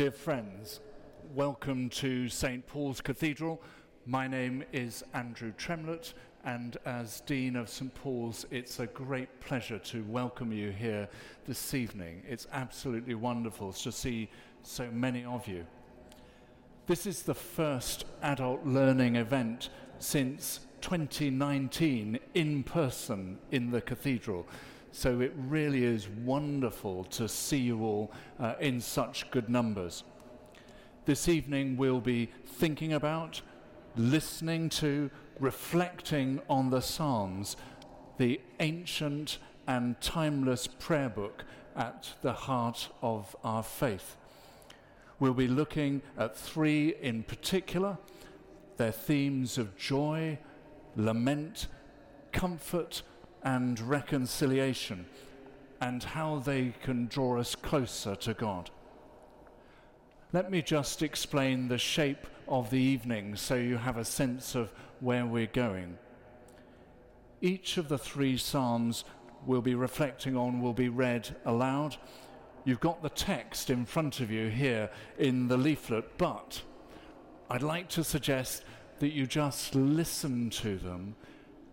[0.00, 0.80] Dear friends,
[1.34, 2.66] welcome to St.
[2.66, 3.60] Paul's Cathedral.
[4.06, 7.94] My name is Andrew Tremlett, and as Dean of St.
[7.94, 11.06] Paul's, it's a great pleasure to welcome you here
[11.46, 12.22] this evening.
[12.26, 14.30] It's absolutely wonderful to see
[14.62, 15.66] so many of you.
[16.86, 24.46] This is the first adult learning event since 2019 in person in the cathedral.
[24.92, 30.02] So it really is wonderful to see you all uh, in such good numbers.
[31.04, 33.40] This evening we'll be thinking about,
[33.96, 37.56] listening to, reflecting on the Psalms,
[38.18, 41.44] the ancient and timeless prayer book
[41.76, 44.16] at the heart of our faith.
[45.20, 47.96] We'll be looking at three in particular
[48.76, 50.38] their themes of joy,
[50.96, 51.66] lament,
[52.32, 53.02] comfort,
[53.42, 55.06] and reconciliation,
[55.80, 58.70] and how they can draw us closer to God.
[60.32, 64.72] Let me just explain the shape of the evening so you have a sense of
[65.00, 65.98] where we're going.
[67.40, 69.04] Each of the three Psalms
[69.46, 71.96] we'll be reflecting on will be read aloud.
[72.64, 76.62] You've got the text in front of you here in the leaflet, but
[77.48, 78.64] I'd like to suggest
[78.98, 81.16] that you just listen to them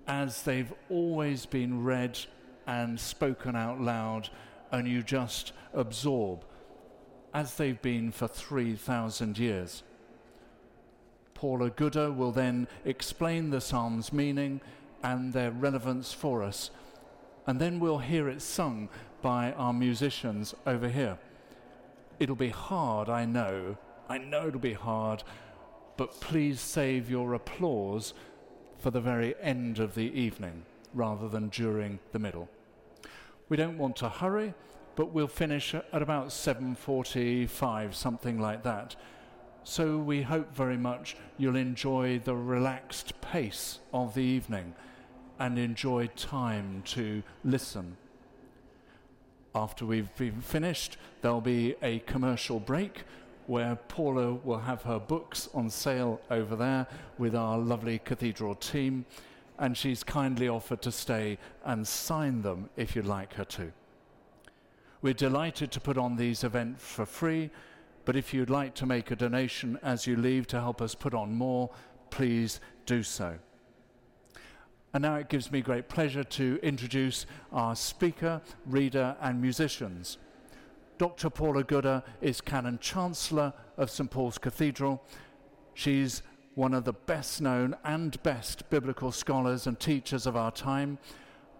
[0.07, 2.17] as they've always been read
[2.65, 4.29] and spoken out loud,
[4.71, 6.43] and you just absorb
[7.33, 9.83] as they've been for 3,000 years.
[11.33, 14.59] Paula Gooder will then explain the Psalm's meaning
[15.03, 16.71] and their relevance for us,
[17.45, 18.89] and then we'll hear it sung
[19.21, 21.17] by our musicians over here.
[22.19, 23.77] It'll be hard, I know.
[24.09, 25.23] I know it'll be hard,
[25.97, 28.13] but please save your applause
[28.77, 32.49] for the very end of the evening rather than during the middle.
[33.49, 34.53] We don't want to hurry,
[34.95, 38.95] but we'll finish at about 7:45 something like that.
[39.63, 44.73] So we hope very much you'll enjoy the relaxed pace of the evening
[45.39, 47.97] and enjoy time to listen.
[49.53, 53.03] After we've been finished, there'll be a commercial break
[53.47, 56.85] where Paula will have her books on sale over there
[57.17, 59.05] with our lovely cathedral team,
[59.57, 63.71] and she's kindly offered to stay and sign them if you'd like her to.
[65.01, 67.49] We're delighted to put on these events for free,
[68.05, 71.13] but if you'd like to make a donation as you leave to help us put
[71.13, 71.69] on more,
[72.09, 73.37] please do so.
[74.93, 80.17] And now it gives me great pleasure to introduce our speaker, reader, and musicians.
[80.97, 81.29] Dr.
[81.29, 84.09] Paula Gooder is Canon Chancellor of St.
[84.09, 85.03] Paul's Cathedral.
[85.75, 86.23] She's
[86.55, 90.97] one of the best known and best biblical scholars and teachers of our time,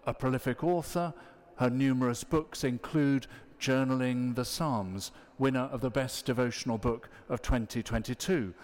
[0.07, 1.13] a prolific author.
[1.57, 3.27] Her numerous books include
[3.59, 8.55] Journaling the Psalms, winner of the Best Devotional Book of 2022,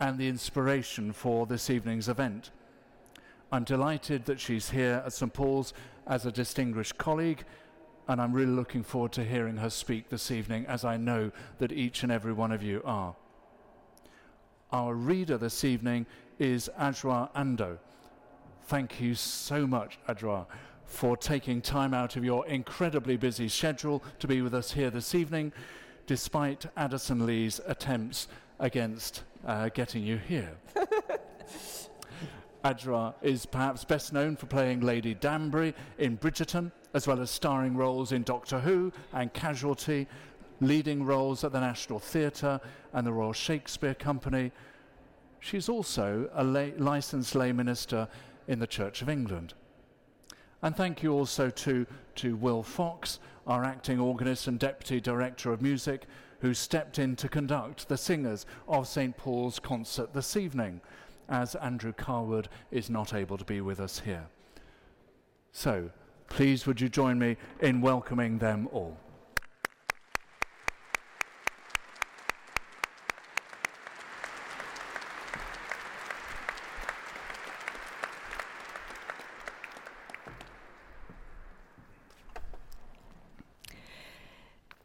[0.00, 2.50] and the inspiration for this evening's event.
[3.50, 5.32] I'm delighted that she's here at St.
[5.32, 5.72] Paul's
[6.06, 7.44] as a distinguished colleague
[8.10, 11.70] and I'm really looking forward to hearing her speak this evening, as I know that
[11.70, 13.14] each and every one of you are.
[14.72, 16.06] Our reader this evening
[16.36, 17.78] is Adjoa Andoh.
[18.64, 20.46] Thank you so much, Adjoa,
[20.86, 25.14] for taking time out of your incredibly busy schedule to be with us here this
[25.14, 25.52] evening,
[26.08, 28.26] despite Addison Lee's attempts
[28.58, 30.56] against uh, getting you here.
[32.64, 37.76] Adjoa is perhaps best known for playing Lady Danbury in Bridgerton, as well as starring
[37.76, 40.06] roles in Doctor Who and Casualty,
[40.60, 42.60] leading roles at the National Theatre
[42.92, 44.52] and the Royal Shakespeare Company.
[45.38, 48.08] She's also a lay, licensed lay minister
[48.48, 49.54] in the Church of England.
[50.62, 51.86] And thank you also to,
[52.16, 56.04] to Will Fox, our acting organist and deputy director of music,
[56.40, 59.16] who stepped in to conduct the singers of St.
[59.16, 60.80] Paul's Consort this evening,
[61.28, 64.26] as Andrew Carwood is not able to be with us here.
[65.52, 65.90] So,
[66.30, 68.96] Please, would you join me in welcoming them all?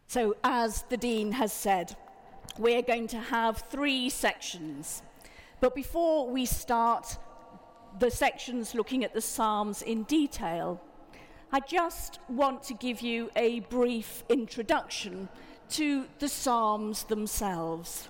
[0.07, 1.95] So, as the Dean has said,
[2.57, 5.03] we're going to have three sections.
[5.59, 7.17] But before we start
[7.99, 10.81] the sections looking at the Psalms in detail,
[11.51, 15.29] I just want to give you a brief introduction
[15.69, 18.09] to the Psalms themselves.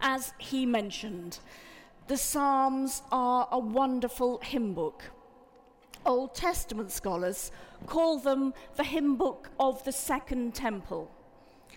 [0.00, 1.38] As he mentioned,
[2.06, 5.04] the Psalms are a wonderful hymn book.
[6.06, 7.52] Old Testament scholars
[7.86, 11.10] call them the hymn book of the Second Temple.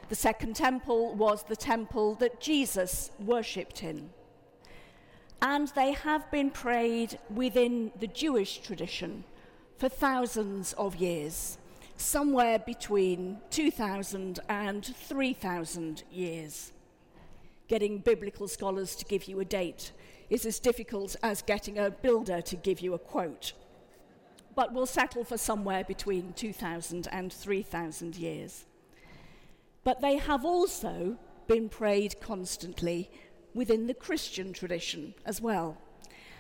[0.10, 4.10] The second temple was the temple that Jesus worshipped in.
[5.42, 9.24] And they have been prayed within the Jewish tradition
[9.84, 11.58] for thousands of years,
[11.98, 16.72] somewhere between 2,000 and 3,000 years.
[17.68, 19.92] Getting biblical scholars to give you a date
[20.30, 23.52] is as difficult as getting a builder to give you a quote.
[24.56, 28.64] But we'll settle for somewhere between 2,000 and 3,000 years.
[29.84, 33.12] But they have also been prayed constantly
[33.54, 35.78] within the Christian tradition as well.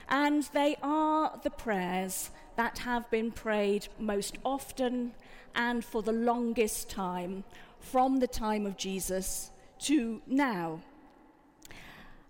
[0.10, 5.14] And they are the prayers that have been prayed most often
[5.56, 7.44] and for the longest time
[7.80, 10.82] from the time of Jesus to now.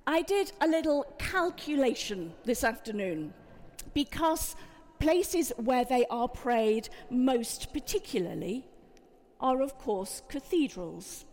[0.05, 3.33] I did a little calculation this afternoon
[3.93, 4.55] because
[4.99, 8.65] places where they are prayed most particularly
[9.39, 11.25] are, of course, cathedrals.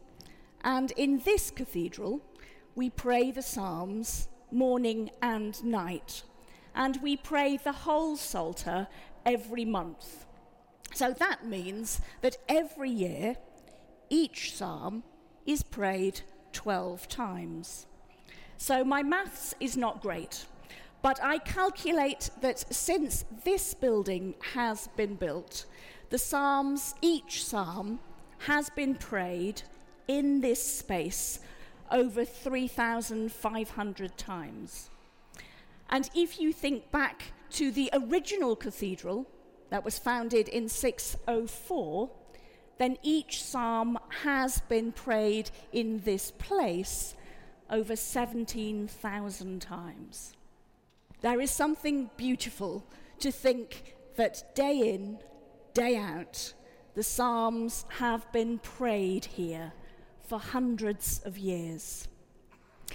[0.63, 2.21] And in this cathedral,
[2.75, 6.23] we pray the Psalms morning and night.
[6.75, 8.87] And we pray the whole Psalter
[9.27, 10.27] every month.
[10.95, 13.37] So that means that every year,
[14.09, 15.05] each psalm
[15.47, 16.23] is prayed
[16.53, 17.87] 12 times.
[18.57, 20.47] So my maths is not great,
[21.03, 25.65] but I calculate that since this building has been built,
[26.11, 28.01] the Psalms, each psalm,
[28.39, 29.63] has been prayed
[30.09, 31.39] in this space
[31.91, 34.90] over 3,500 times.
[35.91, 39.27] And if you think back to the original cathedral
[39.71, 42.11] that was founded in 604,
[42.79, 47.15] then each psalm has been prayed in this place
[47.69, 50.33] over 17,000 times.
[51.21, 52.87] There is something beautiful
[53.19, 55.19] to think that day in,
[55.75, 56.55] day out,
[56.95, 59.73] the Psalms have been prayed here
[60.27, 62.09] for hundreds of years.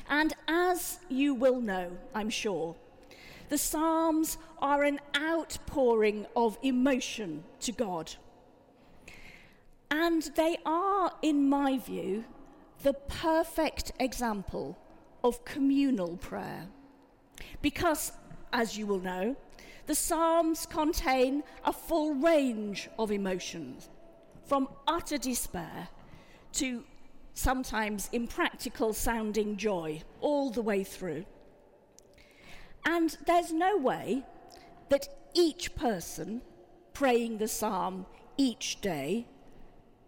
[0.09, 2.75] And as you will know, I'm sure,
[3.49, 8.13] the Psalms are an outpouring of emotion to God.
[9.91, 12.25] And they are, in my view,
[12.83, 14.77] the perfect example
[15.23, 16.67] of communal prayer.
[17.61, 18.11] Because,
[18.51, 19.35] as you will know,
[19.85, 23.89] the Psalms contain a full range of emotions,
[24.45, 25.87] from utter despair
[26.53, 26.83] to
[27.35, 31.25] sometimes impractical sounding joy, all the way through.
[32.85, 34.23] And there's no way
[34.89, 36.41] that each person
[36.93, 38.05] praying the psalm
[38.37, 39.27] each day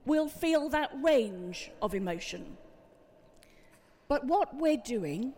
[0.06, 2.57] will feel that range of emotion.
[4.07, 5.33] But what we're doing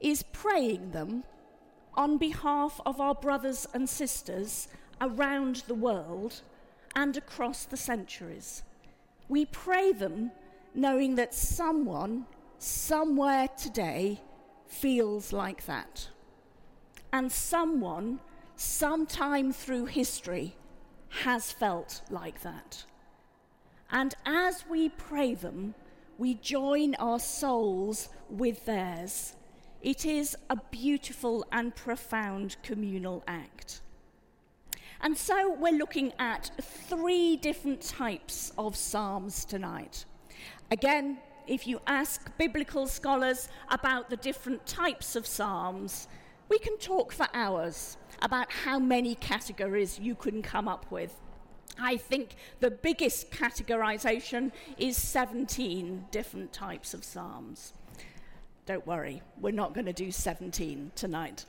[0.00, 1.24] is praying them
[1.94, 4.68] on behalf of our brothers and sisters
[5.00, 6.42] around the world
[6.94, 8.62] and across the centuries.
[9.28, 10.32] We pray them
[10.74, 12.26] knowing that someone,
[12.58, 14.20] somewhere today,
[14.66, 16.08] feels like that.
[17.12, 18.20] And someone,
[18.56, 20.56] sometime through history,
[21.08, 22.84] has felt like that.
[23.90, 25.74] And as we pray them,
[26.18, 29.34] we join our souls with theirs.
[29.82, 33.80] It is a beautiful and profound communal act.
[35.00, 40.04] And so we're looking at three different types of psalms tonight.
[40.70, 46.06] Again, if you ask biblical scholars about the different types of psalms,
[46.50, 51.14] we can talk for hours about how many categories you can come up with.
[51.78, 57.72] I think the biggest categorization is 17 different types of psalms.
[58.66, 61.46] Don't worry, we're not going to do 17 tonight.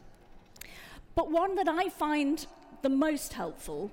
[1.15, 2.46] But one that I find
[2.84, 3.91] the most helpful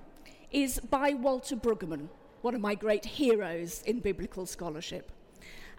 [0.53, 2.09] is by Walter Brueggemann,
[2.43, 5.11] one of my great heroes in biblical scholarship.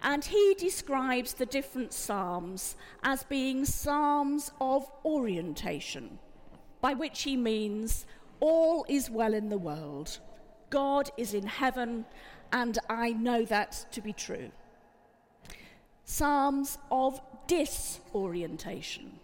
[0.02, 6.18] And he describes the different psalms as being psalms of orientation,
[6.80, 8.06] by which he means
[8.40, 10.18] all is well in the world.
[10.70, 12.06] God is in heaven,
[12.52, 14.50] and I know that to be true.
[16.04, 19.20] Psalms of disorientation.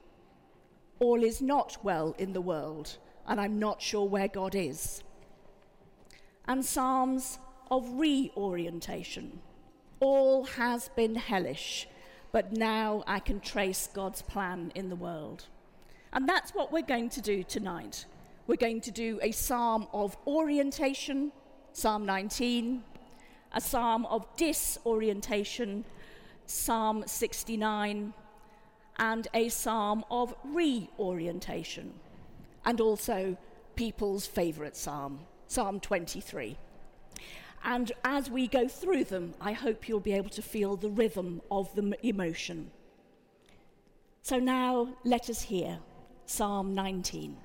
[0.99, 5.03] All is not well in the world, and I'm not sure where God is.
[6.47, 7.39] And Psalms
[7.71, 9.41] of reorientation.
[10.01, 11.89] All has been hellish,
[12.33, 15.47] but now I can trace God's plan in the world.
[16.13, 18.05] And that's what we're going to do tonight.
[18.47, 21.33] We're going to do a psalm of orientation,
[21.73, 22.83] Psalm 19,
[23.53, 25.85] a psalm of disorientation,
[26.47, 28.13] Psalm 69,
[28.99, 31.93] and a psalm of reorientation,
[32.65, 33.37] and also
[33.75, 36.57] people's favourite psalm, Psalm 23.
[37.65, 41.43] And as we go through them, I hope you'll be able to feel the rhythm
[41.51, 42.71] of the emotion.
[44.23, 45.81] So now let us hear
[46.27, 47.37] Psalm 19.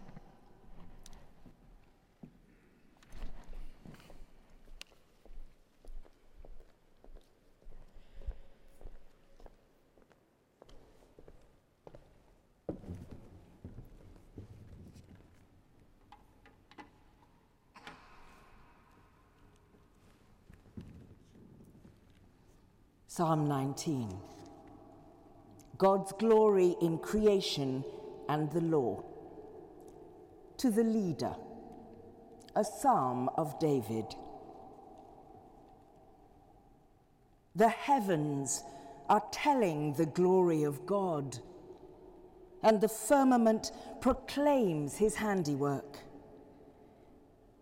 [23.14, 24.10] Psalm 19
[25.78, 27.84] God's glory in creation
[28.30, 29.04] and the law.
[30.60, 31.36] To the leader,
[32.56, 34.06] a psalm of David.
[37.54, 38.64] The heavens
[39.10, 41.38] are telling the glory of God,
[42.64, 46.00] and the firmament proclaims his handiwork.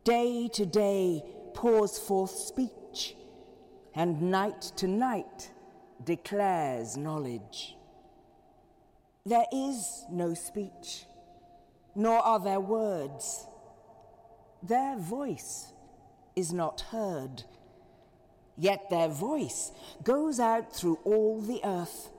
[0.03, 1.23] Day to day
[1.55, 2.69] pours forth speech
[3.95, 5.51] and night to night
[6.03, 7.75] declares knowledge.
[9.25, 11.05] There is no speech,
[11.95, 13.45] nor are there words.
[14.63, 15.73] Their voice
[16.35, 17.43] is not heard.
[18.57, 19.71] Yet their voice
[20.03, 22.09] goes out through all the earth,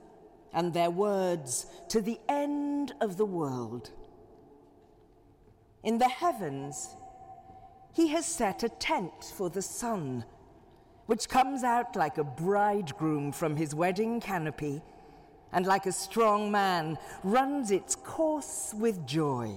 [0.53, 3.91] and their words to the end of the world.
[5.83, 6.89] In the heavens,
[7.93, 10.25] he has set a tent for the sun
[11.11, 14.81] which comes out like a bridegroom from his wedding canopy,
[15.51, 19.53] and like a strong man runs its course with joy.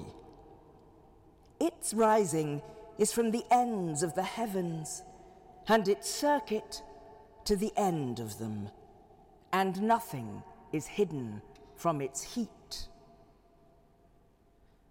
[1.61, 2.61] Its rising
[2.99, 5.05] is from the ends of the heavens,
[5.69, 6.83] and its circuit
[7.45, 8.69] to the end of them,
[9.53, 10.43] and nothing
[10.73, 11.41] is hidden
[11.77, 12.89] from its heat.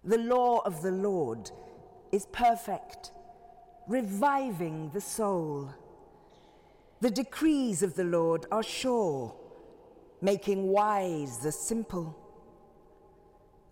[0.02, 1.50] The law of the Lord
[2.10, 3.12] is perfect,
[3.86, 5.68] reviving the soul.
[7.04, 9.34] The decrees of the Lord are sure,
[10.22, 12.16] making wise the simple.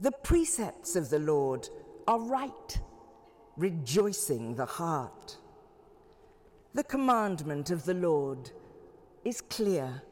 [0.01, 1.67] The precepts of the Lord
[2.07, 2.79] are right,
[3.57, 5.39] rejoicing the heart.
[6.75, 8.51] The commandment of the Lord
[9.25, 10.03] is clear,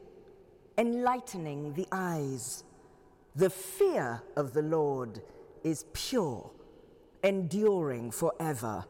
[0.79, 2.63] enlightening the eyes.
[3.35, 5.21] The fear of the Lord
[5.63, 6.49] is pure,
[7.23, 8.83] enduring forever.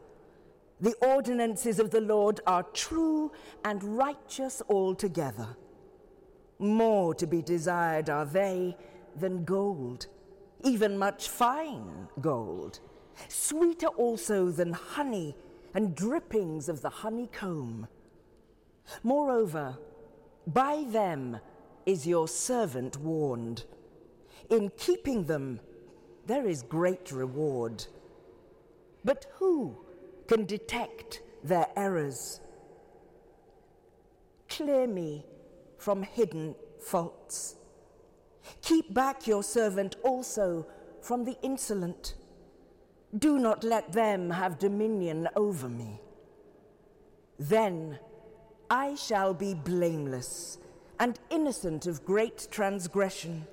[0.82, 3.30] The ordinances of the Lord are true
[3.64, 5.56] and righteous altogether.
[6.58, 8.76] More to be desired are they
[9.14, 10.08] than gold,
[10.64, 12.80] even much fine gold,
[13.28, 15.36] sweeter also than honey
[15.72, 17.86] and drippings of the honeycomb.
[19.04, 19.78] Moreover,
[20.48, 21.38] by them
[21.86, 23.64] is your servant warned.
[24.50, 25.60] In keeping them,
[26.26, 27.86] there is great reward.
[29.04, 29.76] But who
[30.32, 32.40] can detect their errors.
[34.48, 35.26] Clear me
[35.76, 37.56] from hidden faults.
[38.62, 40.66] Keep back your servant also
[41.02, 42.14] from the insolent.
[43.18, 46.00] Do not let them have dominion over me.
[47.38, 47.98] Then
[48.70, 50.56] I shall be blameless
[50.98, 53.46] and innocent of great transgression.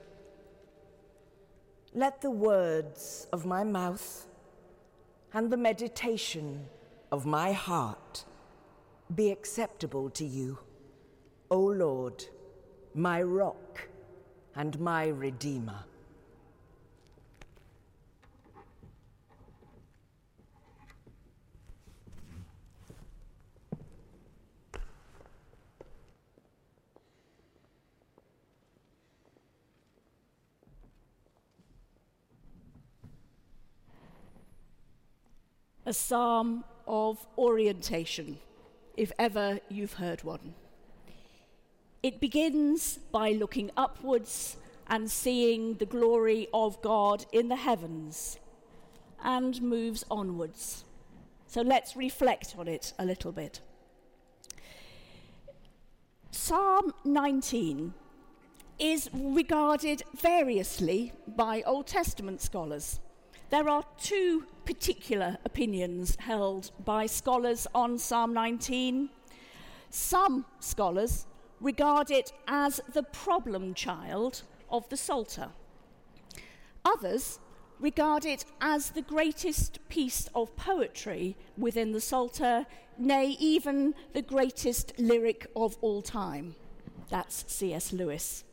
[1.93, 4.28] Let the words of my mouth
[5.33, 6.65] and the meditation
[7.11, 8.25] of my heart
[9.15, 10.59] be acceptable to you,
[11.49, 12.25] O Lord,
[12.93, 13.87] my rock
[14.55, 15.85] and my redeemer.
[35.89, 38.37] A psalm of orientation,
[38.95, 40.53] if ever you've heard one.
[42.03, 48.37] It begins by looking upwards and seeing the glory of God in the heavens
[49.23, 50.85] and moves onwards.
[51.47, 53.59] So let's reflect on it a little bit.
[56.29, 57.95] Psalm 19
[58.77, 62.99] is regarded variously by Old Testament scholars.
[63.49, 69.09] There are two particular opinions held by scholars on Psalm 19.
[69.89, 71.25] Some scholars
[71.59, 75.49] regard it as the problem child of the Psalter.
[76.85, 77.39] Others
[77.79, 82.67] regard it as the greatest piece of poetry within the Psalter,
[82.99, 86.55] nay, even the greatest lyric of all time.
[87.09, 87.93] That's C.S.
[87.93, 88.43] Lewis.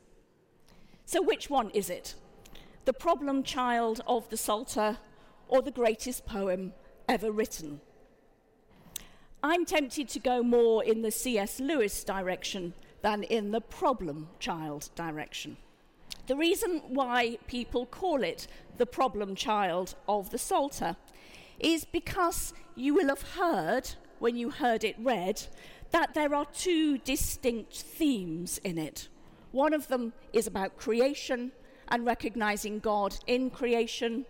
[1.05, 2.15] So, which one is it?
[2.87, 4.97] The problem child of the Psalter,
[5.49, 6.73] or the greatest poem
[7.09, 7.81] ever written?
[9.43, 11.61] I'm tempted to go more in the C.S.
[11.61, 15.57] Lewis direction than in the problem child direction.
[16.29, 20.97] The reason why people call it the problem child of the Psalter
[21.59, 23.91] is because you will have heard,
[24.21, 25.43] when you heard it read,
[25.91, 29.09] that there are two distinct themes in it.
[29.51, 31.53] One of them is about creation
[31.89, 34.27] and recognizing God in creation.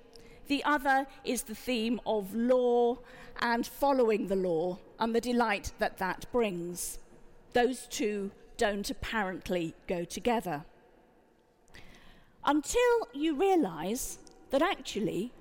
[0.49, 2.99] The other is the theme of law
[3.41, 6.99] and following the law and the delight that that brings.
[7.53, 10.65] Those two don't apparently go together.
[12.45, 14.19] Until you realize
[14.51, 15.33] that actually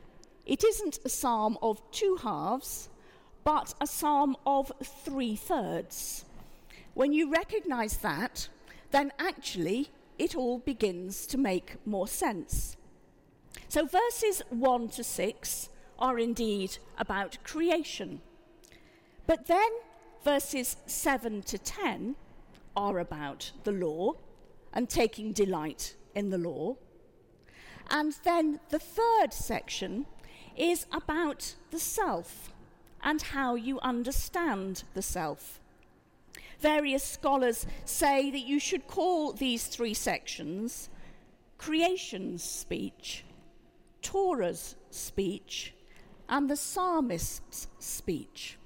[0.45, 2.89] it isn't a psalm of two halves,
[3.43, 6.25] but a psalm of three thirds.
[6.93, 8.48] When you recognize that,
[8.91, 12.77] then actually it all begins to make more sense.
[13.67, 15.69] So, verses 1 to 6
[16.00, 18.22] are indeed about creation.
[19.27, 19.69] But then
[20.24, 22.15] verses 7 to 10
[22.75, 24.13] are about the law
[24.74, 26.75] and taking delight in the law.
[27.89, 30.05] And then the third section
[30.57, 32.51] is about the self
[33.03, 35.60] and how you understand the self.
[36.59, 40.89] Various scholars say that you should call these three sections
[41.57, 43.24] creation's speech,
[44.01, 45.74] Torah's speech,
[46.27, 48.57] and the psalmist's speech.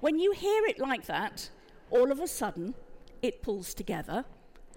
[0.00, 1.50] When you hear it like that,
[1.90, 2.74] all of a sudden
[3.22, 4.24] it pulls together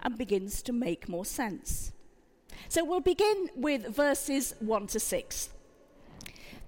[0.02, 1.92] and begins to make more sense.
[2.68, 5.50] So we'll begin with verses 1 to 6.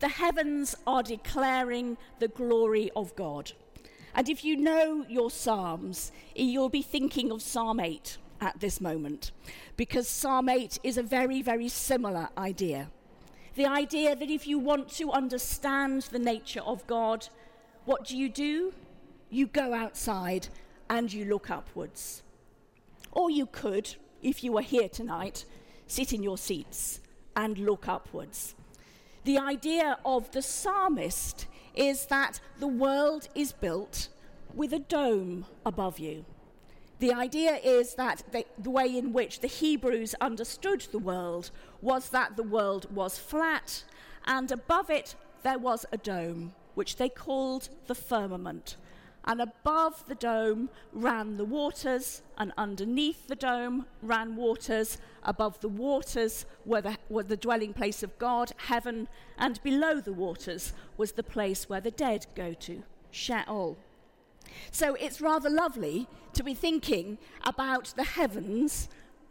[0.01, 3.53] The heavens are declaring the glory of God.
[4.15, 9.31] And if you know your Psalms, you'll be thinking of Psalm 8 at this moment,
[9.77, 12.91] because Psalm 8 is a very, very similar idea.
[13.55, 17.29] The idea that if you want to understand the nature of God,
[17.85, 18.73] what do you do?
[19.31, 20.49] You go outside
[20.91, 22.23] and you look upwards.
[23.13, 25.45] Or you could, if you were here tonight,
[25.87, 27.01] sit in your seats
[27.37, 28.55] and look upwards.
[29.25, 34.09] The idea of the psalmist is that the world is built
[34.55, 36.25] with a dome above you.
[36.99, 42.11] The idea is that the, the, way in which the Hebrews understood the world was
[42.11, 43.83] that the world was flat,
[44.25, 48.77] and above it there was a dome, which they called the firmament.
[49.25, 54.99] And above the dome ran the waters, and underneath the dome ran waters.
[55.23, 59.09] Above the waters were the, were the dwelling place of God, heaven,
[59.39, 62.83] and below the waters was the place where the dead go to,
[63.13, 63.79] Sheol.
[64.73, 68.89] So it's rather lovely to be thinking about the heavens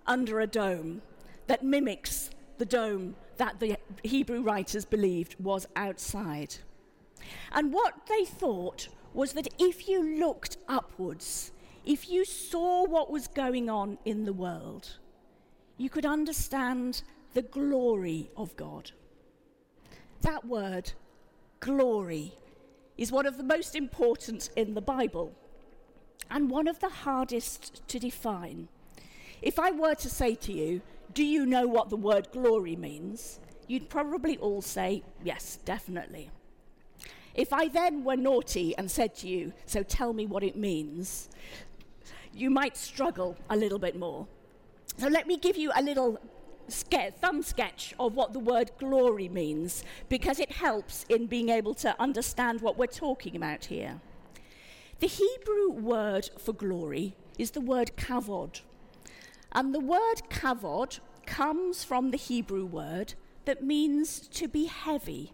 [0.08, 1.02] under a dome
[1.48, 6.56] that mimics the dome that the Hebrew writers believed was outside.
[7.52, 11.52] And what they thought was that if you looked upwards,
[11.86, 14.98] if you saw what was going on in the world,
[15.78, 17.02] you could understand
[17.34, 18.92] the glory of God.
[20.22, 20.92] That word,
[21.60, 22.34] glory,
[22.98, 25.34] is one of the most important in the Bible
[26.30, 28.68] and one of the hardest to define.
[29.42, 30.82] If I were to say to you,
[31.14, 33.40] Do you know what the word glory means?
[33.68, 36.30] you'd probably all say, Yes, definitely.
[37.34, 41.30] If I then were naughty and said to you, So tell me what it means,
[42.34, 44.28] you might struggle a little bit more.
[44.98, 46.20] So let me give you a little
[46.68, 51.74] ske- thumb sketch of what the word glory means because it helps in being able
[51.76, 54.02] to understand what we're talking about here.
[55.00, 58.62] The Hebrew word for glory is the word kavod.
[59.52, 63.16] And the word kavod comes from the Hebrew word
[63.46, 65.34] that means to be heavy.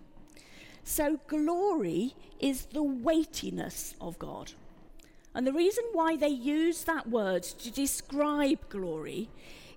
[0.90, 4.54] So, glory is the weightiness of God.
[5.36, 9.30] And the reason why they use that word to describe glory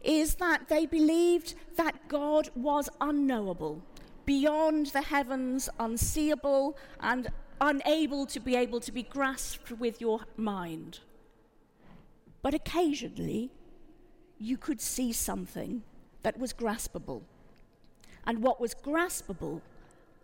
[0.05, 3.83] is that they believed that God was unknowable,
[4.25, 11.01] beyond the heavens, unseeable, and unable to be able to be grasped with your mind.
[12.41, 13.51] But occasionally,
[14.39, 15.83] you could see something
[16.23, 17.23] that was graspable.
[18.25, 19.61] And what was graspable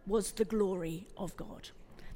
[0.06, 1.70] was the glory of God.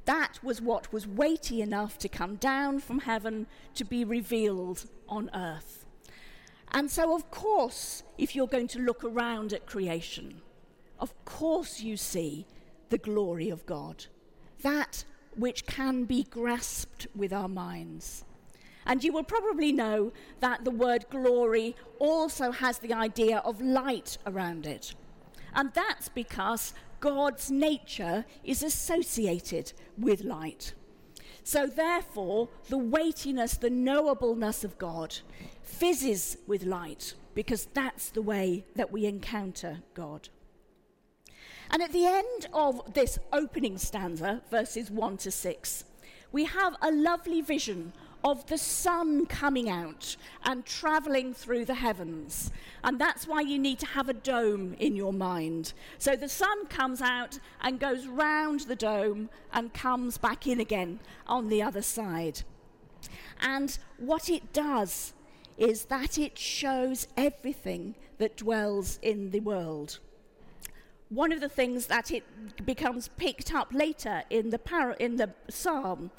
[0.05, 5.29] That was what was weighty enough to come down from heaven to be revealed on
[5.33, 5.85] earth.
[6.71, 10.41] And so, of course, if you're going to look around at creation,
[10.99, 12.45] of course you see
[12.89, 14.05] the glory of God,
[14.61, 15.03] that
[15.35, 18.23] which can be grasped with our minds.
[18.85, 24.17] And you will probably know that the word glory also has the idea of light
[24.25, 24.95] around it.
[25.53, 30.73] And that's because God's nature is associated with light.
[31.43, 35.17] So, therefore, the weightiness, the knowableness of God
[35.63, 40.29] fizzes with light because that's the way that we encounter God.
[41.71, 45.85] And at the end of this opening stanza, verses 1 to 6,
[46.31, 52.51] we have a lovely vision of the sun coming out and traveling through the heavens.
[52.83, 55.73] And that's why you need to have a dome in your mind.
[55.97, 60.99] So the sun comes out and goes round the dome and comes back in again
[61.27, 62.43] on the other side.
[63.39, 65.13] And what it does
[65.57, 69.99] is that it shows everything that dwells in the world.
[71.09, 72.23] One of the things that it
[72.65, 76.11] becomes picked up later in the, par- in the psalm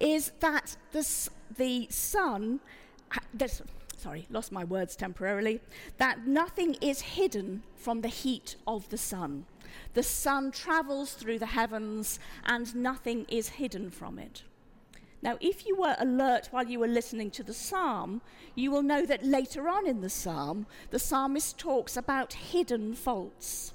[0.00, 1.06] is that the,
[1.56, 2.60] the sun,
[3.96, 5.60] sorry, lost my words temporarily,
[5.98, 9.44] that nothing is hidden from the heat of the sun.
[9.94, 14.42] The sun travels through the heavens and nothing is hidden from it.
[15.22, 18.22] Now, if you were alert while you were listening to the psalm,
[18.54, 23.74] you will know that later on in the psalm, the psalmist talks about hidden faults.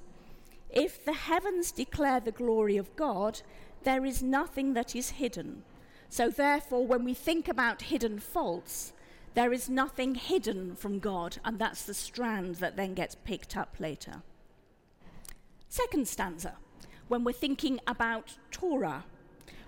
[0.72, 3.42] If the heavens declare the glory of God,
[3.84, 5.64] there is nothing that is hidden.
[6.10, 8.94] So, therefore, when we think about hidden faults,
[9.34, 13.76] there is nothing hidden from God, and that's the strand that then gets picked up
[13.80, 14.22] later.
[15.68, 16.56] Second stanza,
[17.10, 19.04] when we're thinking about Torah,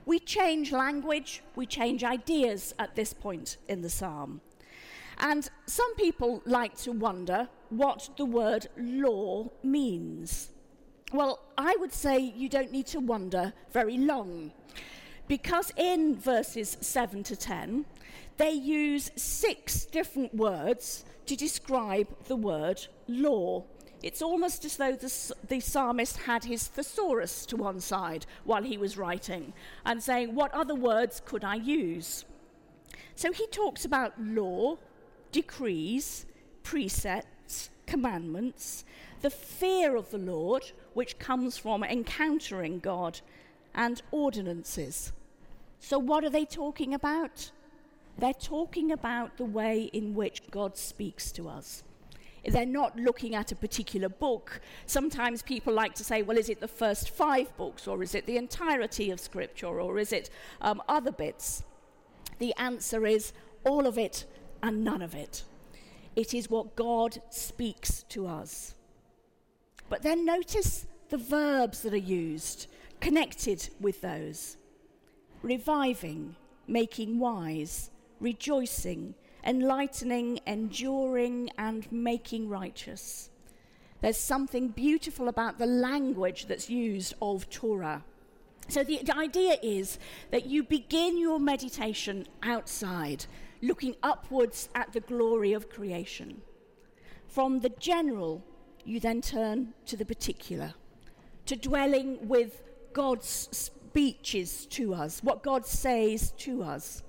[0.06, 4.39] we change language, we change ideas at this point in the psalm.
[5.19, 10.50] And some people like to wonder what the word law means.
[11.12, 14.54] Well, I would say you don't need to wonder very long
[15.27, 17.85] because in verses 7 to 10,
[18.37, 23.63] they use six different words to describe the word law.
[24.03, 28.77] It's almost as though the, the, psalmist had his thesaurus to one side while he
[28.77, 29.53] was writing
[29.85, 32.23] and saying, What other words could I use?
[33.15, 34.77] So he talks about law,
[35.31, 36.27] decrees,
[36.61, 38.85] precepts, commandments,
[39.21, 43.19] the fear of the Lord, which comes from encountering God,
[43.73, 45.11] and ordinances.
[45.79, 47.51] So, what are they talking about?
[48.17, 51.83] They're talking about the way in which God speaks to us.
[52.45, 54.61] They're not looking at a particular book.
[54.85, 58.25] Sometimes people like to say, well, is it the first five books, or is it
[58.25, 60.29] the entirety of Scripture, or is it
[60.61, 61.63] um, other bits?
[62.39, 64.25] The answer is all of it
[64.63, 65.43] and none of it.
[66.15, 68.73] It is what God speaks to us.
[69.89, 72.67] But then notice the verbs that are used
[72.99, 74.57] connected with those
[75.47, 76.36] reviving,
[76.67, 83.29] making wise, rejoicing, enlightening, enduring, and making righteous.
[84.01, 88.03] There's something beautiful about the language that's used of Torah.
[88.67, 89.97] So the, idea is
[90.31, 93.25] that you begin your meditation outside,
[93.62, 96.41] looking upwards at the glory of creation.
[97.29, 98.43] From the general,
[98.83, 100.73] you then turn to the particular,
[101.45, 107.01] to dwelling with God's speeches to us, what God says to us.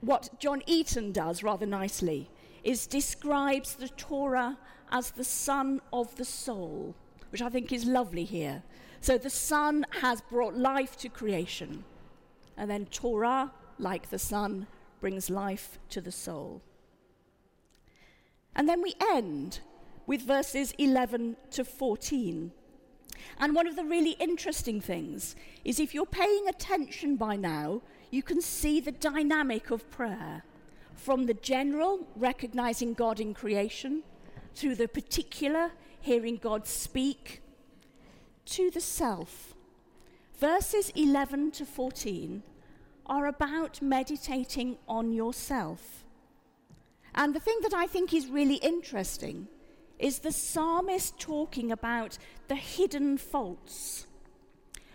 [0.00, 2.30] What John Eaton does rather nicely
[2.64, 4.56] is describes the Torah
[4.90, 6.94] as the sun of the soul,
[7.28, 8.62] which I think is lovely here.
[9.02, 11.84] So the sun has brought life to creation,
[12.56, 14.66] and then Torah, like the sun,
[15.02, 16.62] brings life to the soul.
[18.56, 19.60] And then we end
[20.06, 22.52] with verses 11 to 14
[23.38, 28.22] and one of the really interesting things is if you're paying attention by now, you
[28.22, 30.44] can see the dynamic of prayer
[30.94, 34.02] from the general, recognizing God in creation,
[34.54, 37.42] through the particular, hearing God speak,
[38.46, 39.54] to the self.
[40.38, 42.42] Verses 11 to 14
[43.06, 46.04] are about meditating on yourself.
[47.14, 49.48] And the thing that I think is really interesting
[50.02, 54.06] is the psalmist talking about the hidden faults,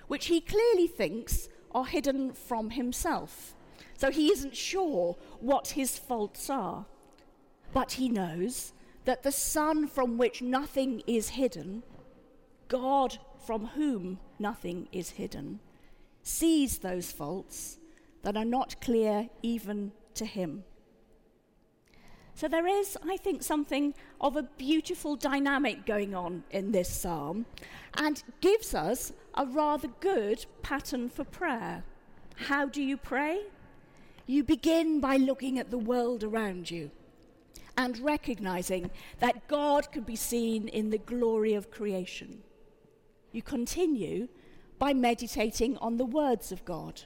[0.08, 3.56] which he clearly thinks are hidden from himself.
[3.98, 6.86] So he isn't sure what his faults are.
[7.74, 8.74] But he knows
[9.06, 11.84] that the sun from which nothing is hidden,
[12.68, 15.62] God from whom nothing is hidden,
[16.22, 17.78] sees those faults
[18.24, 20.66] that are not clear even to him.
[22.38, 27.48] So there is, I think, something of a beautiful dynamic going on in this psalm
[27.96, 31.84] and gives us a rather good pattern for prayer.
[32.36, 33.42] How do you pray?
[34.28, 36.92] You begin by looking at the world around you
[37.76, 42.44] and recognizing that God can be seen in the glory of creation.
[43.32, 44.28] You continue
[44.78, 47.02] by meditating on the words of God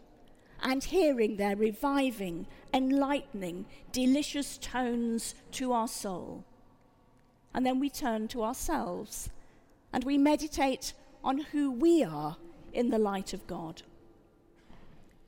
[0.62, 6.43] and hearing their reviving, enlightening, delicious tones to our soul.
[7.54, 9.30] And then we turn to ourselves
[9.91, 10.93] and we meditate
[11.24, 12.38] on who we are
[12.74, 13.84] in the light of God.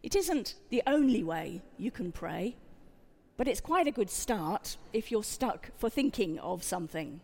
[0.02, 2.56] It isn't the only way you can pray,
[3.38, 7.22] but it's quite a good start if you're stuck for thinking of something.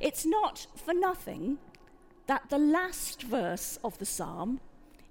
[0.00, 1.58] It's not for nothing
[2.26, 4.60] that the last verse of the psalm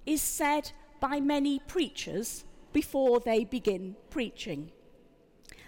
[0.04, 0.72] is said
[1.04, 4.70] by many preachers before they begin preaching.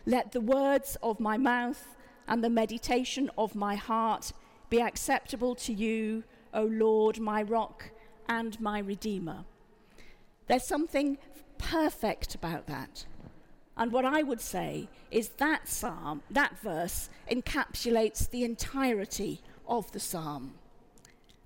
[0.07, 1.95] Let the words of my mouth
[2.27, 4.33] and the meditation of my heart
[4.71, 7.91] be acceptable to you, O Lord, my rock
[8.27, 9.45] and my redeemer.
[10.47, 11.19] There's something
[11.59, 13.05] perfect about that.
[13.77, 20.01] And what I would say is that psalm, that verse, encapsulates the entirety of the
[20.01, 20.55] psalm.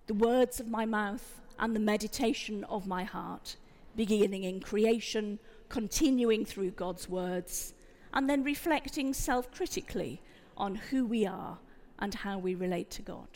[0.06, 3.56] The words of my mouth and the meditation of my heart
[3.96, 7.74] beginning in creation, continuing through God's words,
[8.12, 10.20] and then reflecting self critically
[10.56, 11.58] on who we are
[11.98, 13.28] and how we relate to God.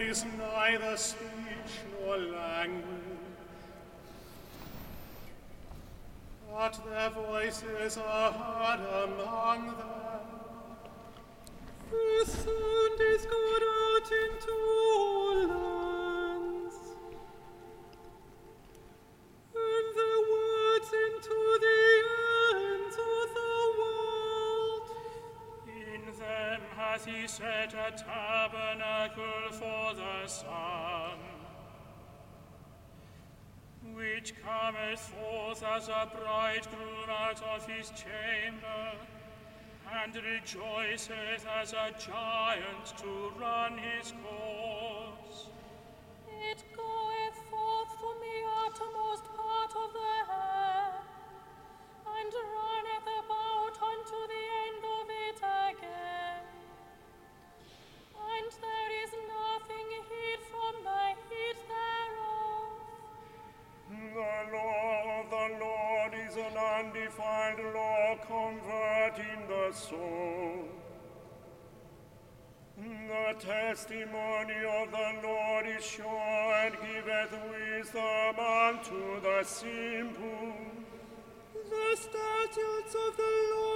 [0.00, 2.84] There is neither speech nor language,
[6.50, 10.24] but their voices are heard among them.
[11.90, 14.52] The sound is gone out into
[14.96, 15.79] all lands,
[34.72, 38.92] cometh forth as a bridegroom out of his chamber,
[40.02, 45.48] and rejoiceth as a giant to run his course.
[46.50, 46.99] It goeth
[67.50, 70.68] undefiled law, converting the soul.
[72.76, 80.54] The testimony of the Lord is sure and giveth wisdom unto the simple.
[81.52, 83.69] The statutes of the Lord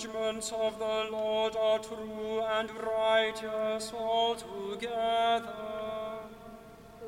[0.00, 5.42] judgments of the Lord are true and righteous altogether.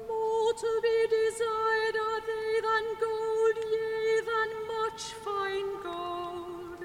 [0.08, 6.80] More to be desired are they than gold, yea, than much fine gold.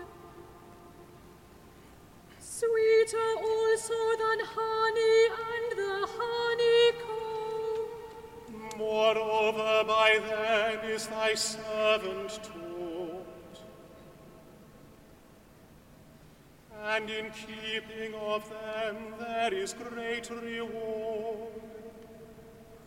[2.40, 5.20] Sweeter also than honey
[5.54, 7.18] and the honeycomb.
[8.78, 11.77] Moreover, by them is thy servant
[17.08, 21.62] And in keeping of them there is great reward.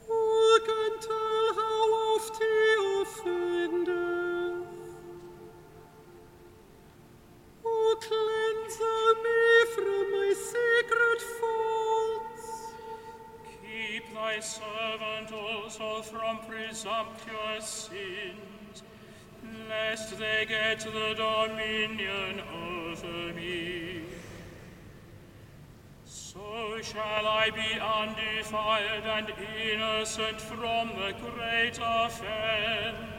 [0.06, 2.56] Who can tell how oft he
[3.00, 4.68] offendeth?
[7.64, 8.80] O cleanse
[9.24, 9.42] me
[9.74, 12.48] from my secret faults.
[13.62, 18.82] Keep thy servant also from presumptuous sins,
[19.66, 21.79] lest they get the dominion
[27.42, 29.32] I be undefiled and
[29.72, 33.09] innocent from the great offense.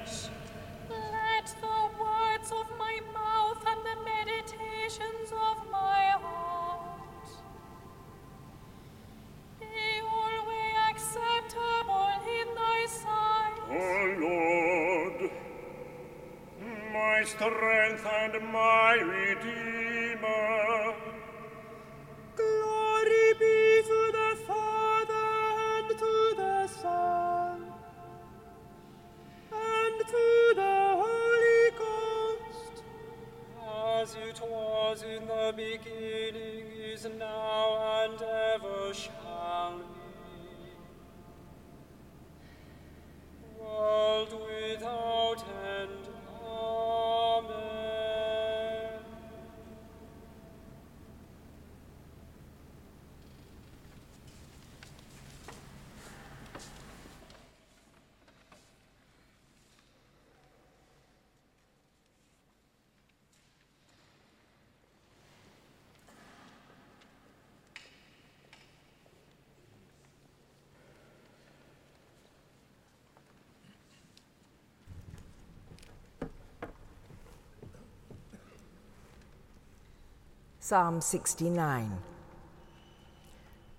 [80.63, 81.91] Psalm 69.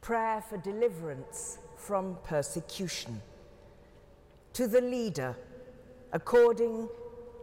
[0.01, 3.23] Prayer for deliverance from persecution.
[4.55, 5.37] To the leader,
[6.12, 6.88] according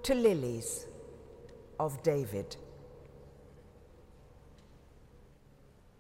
[0.04, 0.88] to lilies
[1.80, 2.58] of David.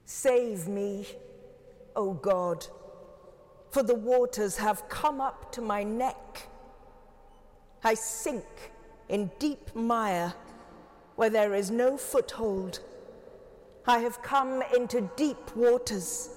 [0.03, 1.07] Save me,
[1.95, 2.67] O God,
[3.71, 6.49] for the waters have come up to my neck.
[7.85, 8.73] I sink
[9.07, 10.33] in deep mire
[11.15, 12.81] where there is no foothold.
[13.85, 16.29] I have come into deep waters,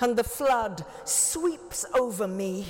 [0.00, 2.66] and the flood sweeps over me.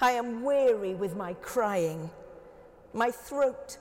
[0.00, 2.10] I am weary with my crying.
[2.92, 3.78] My throat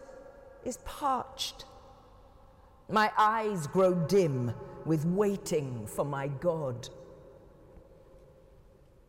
[0.63, 1.65] is parched.
[2.89, 4.53] My eyes grow dim
[4.85, 6.89] with waiting for my God.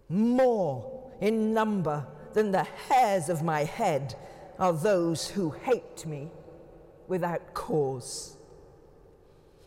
[0.09, 4.15] More in number than the hairs of my head
[4.59, 6.31] are those who hate me
[7.09, 8.38] without cause.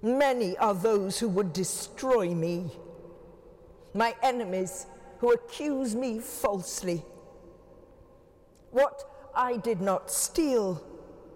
[0.01, 2.71] Many are those who would destroy me,
[3.93, 4.87] my enemies
[5.19, 7.03] who accuse me falsely.
[8.71, 9.03] What
[9.35, 10.83] I did not steal,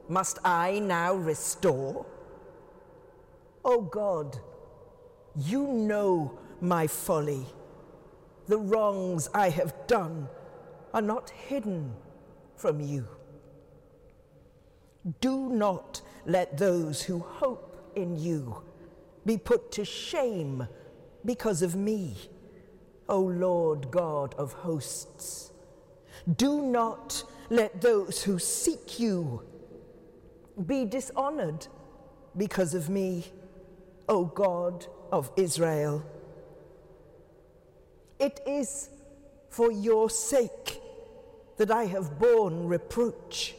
[0.09, 2.05] must I now restore?
[3.63, 4.39] O God,
[5.35, 7.45] you know my folly.
[8.47, 10.27] The wrongs I have done
[10.93, 11.93] are not hidden
[12.55, 13.07] from you.
[15.21, 18.61] Do not let those who hope in you
[19.25, 20.67] be put to shame
[21.23, 22.15] because of me,
[23.09, 25.51] O Lord God of hosts.
[26.37, 29.41] Do not let those who seek you
[30.65, 31.67] be dishonored
[32.37, 33.25] because of me,
[34.07, 36.03] O God of Israel.
[38.19, 38.89] It is
[39.49, 40.81] for your sake
[41.57, 43.55] that I have borne reproach,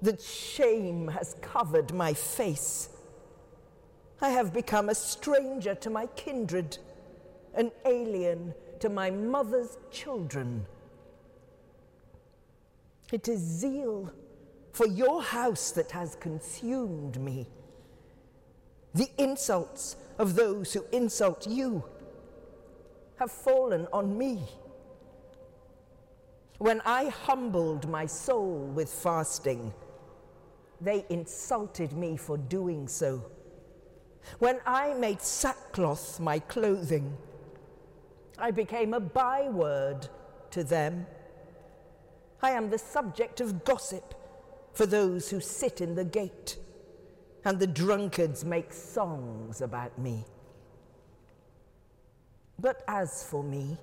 [0.00, 2.88] that shame has covered my face.
[4.22, 6.78] I have become a stranger to my kindred,
[7.54, 10.64] an alien to my mother's children.
[13.10, 14.12] It is zeal
[14.72, 17.48] for your house that has consumed me.
[18.94, 21.82] The insults of those who insult you
[23.16, 24.44] have fallen on me.
[26.58, 29.74] When I humbled my soul with fasting,
[30.80, 33.24] they insulted me for doing so.
[34.38, 37.16] When I made sackcloth my clothing,
[38.38, 40.08] I became a byword
[40.50, 41.06] to them.
[42.42, 44.14] I am the subject of gossip
[44.72, 46.56] for those who sit in the gate,
[47.44, 50.24] and the drunkards make songs about me.
[52.58, 53.76] But as for me,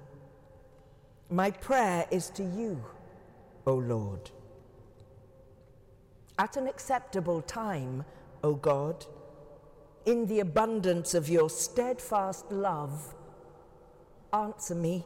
[1.30, 2.84] my prayer is to you,
[3.68, 4.32] O Lord.
[6.40, 8.04] At an acceptable time,
[8.44, 9.06] O God,
[10.10, 13.14] in the abundance of your steadfast love,
[14.34, 15.06] answer me.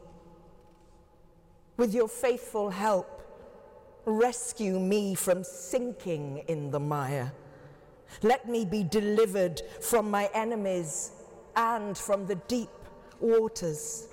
[1.75, 3.21] With your faithful help,
[4.06, 7.33] rescue me from sinking in the mire.
[8.21, 11.12] Let me be delivered from my enemies
[11.58, 12.69] and from the deep
[13.19, 14.08] waters.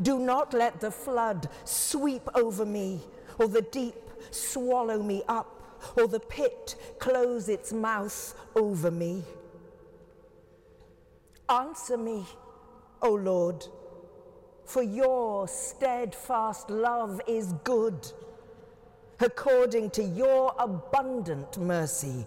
[0.00, 3.02] Do not let the flood sweep over me,
[3.38, 9.24] or the deep swallow me up, or the pit close its mouth over me.
[11.52, 12.24] Answer me,
[13.02, 13.66] O Lord,
[14.64, 18.10] for your steadfast love is good.
[19.20, 22.26] According to your abundant mercy,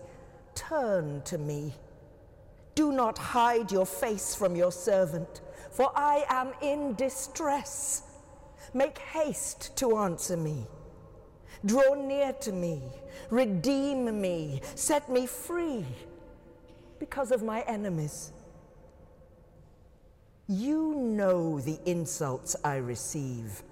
[0.53, 1.73] turn to me.
[2.75, 8.03] Do not hide your face from your servant, for I am in distress.
[8.75, 10.67] Make haste to answer me.
[11.65, 12.79] Draw near to me,
[13.31, 15.83] redeem me, set me free
[16.99, 18.31] because of my enemies.
[20.47, 23.63] You know the insults I receive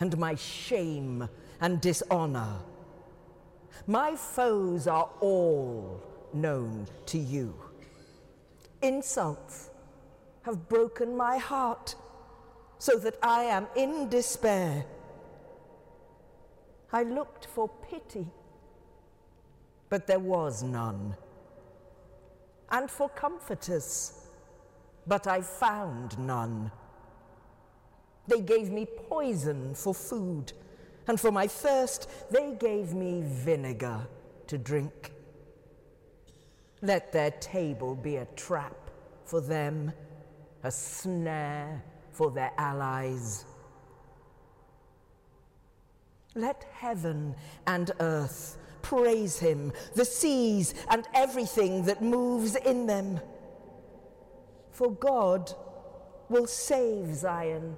[0.00, 1.28] and my shame
[1.60, 2.56] and dishonor.
[3.86, 6.02] My foes are all
[6.32, 7.54] known to you.
[8.80, 9.70] Insults
[10.42, 11.94] have broken my heart
[12.78, 14.86] so that I am in despair.
[16.90, 18.26] I looked for pity,
[19.90, 21.16] but there was none,
[22.70, 24.17] and for comforters,
[25.08, 26.70] but I found none.
[28.26, 30.52] They gave me poison for food,
[31.06, 34.06] and for my thirst, they gave me vinegar
[34.48, 35.12] to drink.
[36.82, 38.90] Let their table be a trap
[39.24, 39.92] for them,
[40.62, 41.82] a snare
[42.12, 43.46] for their allies.
[46.34, 47.34] Let heaven
[47.66, 53.20] and earth praise him, the seas and everything that moves in them.
[54.78, 55.52] For God
[56.28, 57.76] will save Zion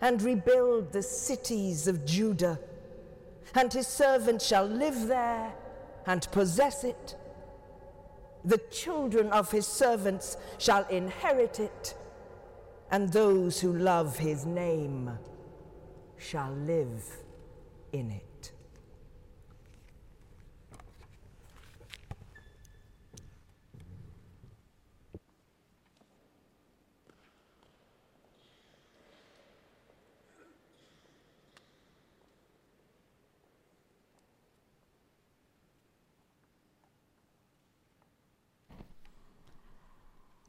[0.00, 2.60] and rebuild the cities of Judah,
[3.52, 5.52] and his servants shall live there
[6.06, 7.16] and possess it.
[8.44, 11.96] The children of his servants shall inherit it,
[12.92, 15.10] and those who love his name
[16.16, 17.02] shall live
[17.92, 18.29] in it.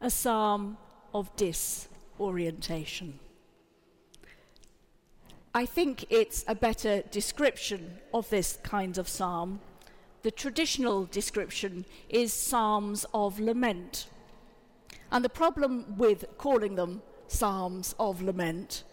[0.01, 0.77] A psalm
[1.13, 3.19] of disorientation.
[5.53, 9.59] I think it's a better description of this kind of psalm.
[10.23, 14.07] The traditional description is psalms of lament.
[15.11, 18.83] And the problem with calling them psalms of lament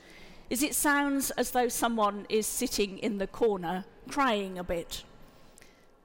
[0.51, 5.05] is it sounds as though someone is sitting in the corner crying a bit.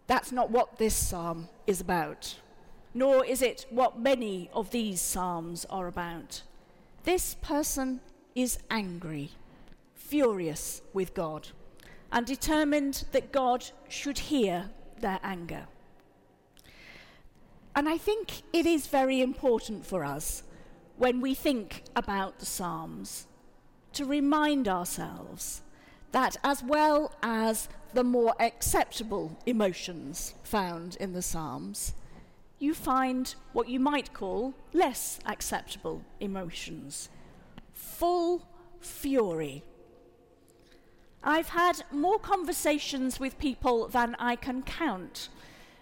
[0.07, 2.35] That's not what this psalm is about
[2.93, 6.43] nor is it what many of these Psalms are about.
[7.03, 8.01] This person
[8.35, 9.31] is angry,
[9.95, 11.49] furious with God,
[12.11, 14.69] and determined that God should hear
[14.99, 15.65] their anger.
[17.75, 20.43] And I think it is very important for us
[20.97, 23.25] when we think about the Psalms
[23.93, 25.61] to remind ourselves
[26.11, 31.93] that as well as the more acceptable emotions found in the Psalms,
[32.63, 37.09] you find what you might call less acceptable emotions
[37.73, 38.47] full
[38.79, 39.63] fury.
[41.23, 45.29] I've had more conversations with people than I can count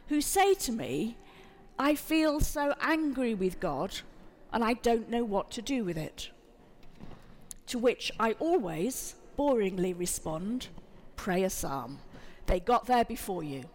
[0.07, 1.17] who say to me,
[1.77, 3.99] I feel so angry with God
[4.51, 6.32] and I don't know what to do with it.
[7.67, 10.67] To which I always boringly respond,
[11.15, 11.99] Pray a psalm.
[12.47, 13.65] They got there before you.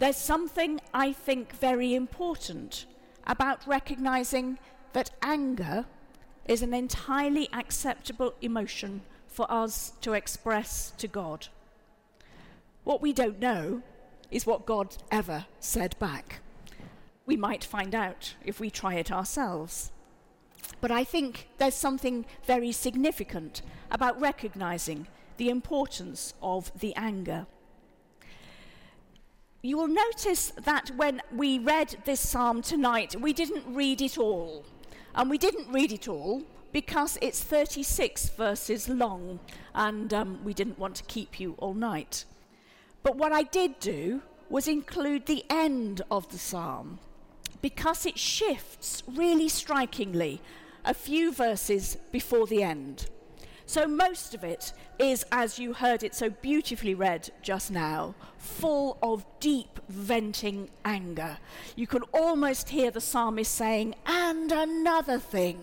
[0.00, 2.86] There's something I think very important
[3.26, 4.58] about recognizing
[4.94, 5.84] that anger
[6.46, 11.48] is an entirely acceptable emotion for us to express to God.
[12.82, 13.82] What we don't know
[14.30, 16.40] is what God ever said back.
[17.26, 19.92] We might find out if we try it ourselves.
[20.80, 27.46] But I think there's something very significant about recognizing the importance of the anger
[29.62, 34.64] you will notice that when we read this psalm tonight, we didn't read it all.
[35.14, 36.42] And we didn't read it all
[36.72, 39.40] because it's 36 verses long,
[39.74, 42.24] and um, we didn't want to keep you all night.
[43.02, 46.98] But what I did do was include the end of the psalm
[47.60, 50.40] because it shifts really strikingly
[50.84, 53.10] a few verses before the end.
[53.70, 58.98] So most of it is, as you heard it so beautifully read just now, full
[59.00, 61.38] of deep venting anger.
[61.76, 65.60] You can almost hear the psalmist saying, and another thing.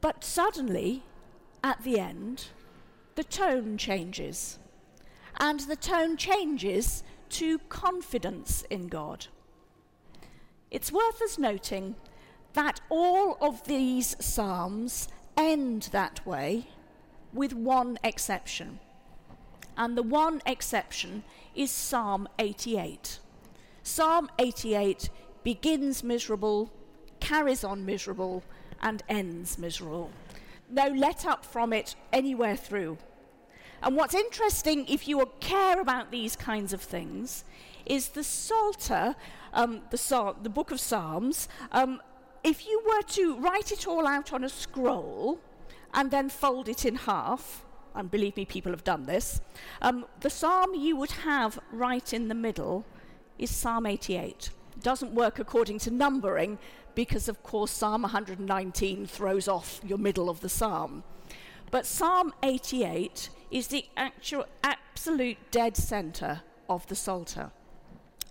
[0.00, 1.04] But suddenly,
[1.62, 2.48] at the end,
[3.14, 4.58] the tone changes.
[5.38, 9.28] And the tone changes to confidence in God.
[10.72, 11.94] It's worth us noting
[12.54, 15.06] that all of these psalms
[15.36, 16.68] end that way
[17.32, 18.78] with one exception.
[19.76, 21.24] And the one exception
[21.54, 23.18] is Psalm 88.
[23.82, 25.10] Psalm 88
[25.42, 26.72] begins miserable,
[27.20, 28.42] carries on miserable,
[28.80, 30.10] and ends miserable.
[30.70, 32.98] No let up from it anywhere through.
[33.82, 37.44] And what's interesting, if you care about these kinds of things,
[37.84, 39.14] is the Psalter,
[39.52, 41.48] um, the, the book of Psalms.
[41.70, 42.00] Um,
[42.44, 45.40] if you were to write it all out on a scroll
[45.94, 47.64] and then fold it in half,
[47.94, 49.40] and believe me, people have done this,
[49.80, 52.84] um, the psalm you would have right in the middle
[53.38, 54.50] is Psalm 88.
[54.76, 56.58] It doesn't work according to numbering
[56.94, 61.02] because, of course, Psalm 119 throws off your middle of the psalm.
[61.70, 67.50] But Psalm 88 is the actual absolute dead center of the Psalter.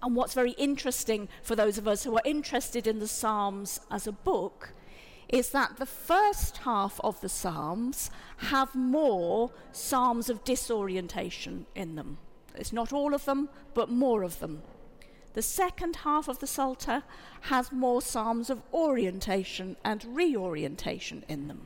[0.04, 4.06] And what's very interesting for those of us who are interested in the Psalms as
[4.06, 4.74] a book
[5.30, 12.18] is that the first half of the Psalms have more Psalms of disorientation in them.
[12.54, 14.62] It's not all of them, but more of them.
[15.36, 17.04] The second half of the Psalter
[17.44, 21.62] has more Psalms of orientation and reorientation in them.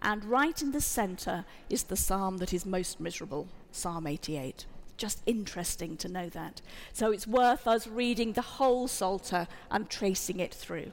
[0.00, 4.64] And right in the center is the Psalm that is most miserable, Psalm 88
[4.96, 6.62] just interesting to know that.
[6.92, 10.92] So it's worth us reading the whole Psalter and tracing it through.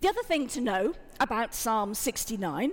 [0.00, 2.72] The other thing to know about Psalm 69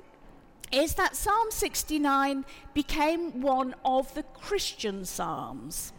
[0.72, 5.94] is that Psalm 69 became one of the Christian Psalms,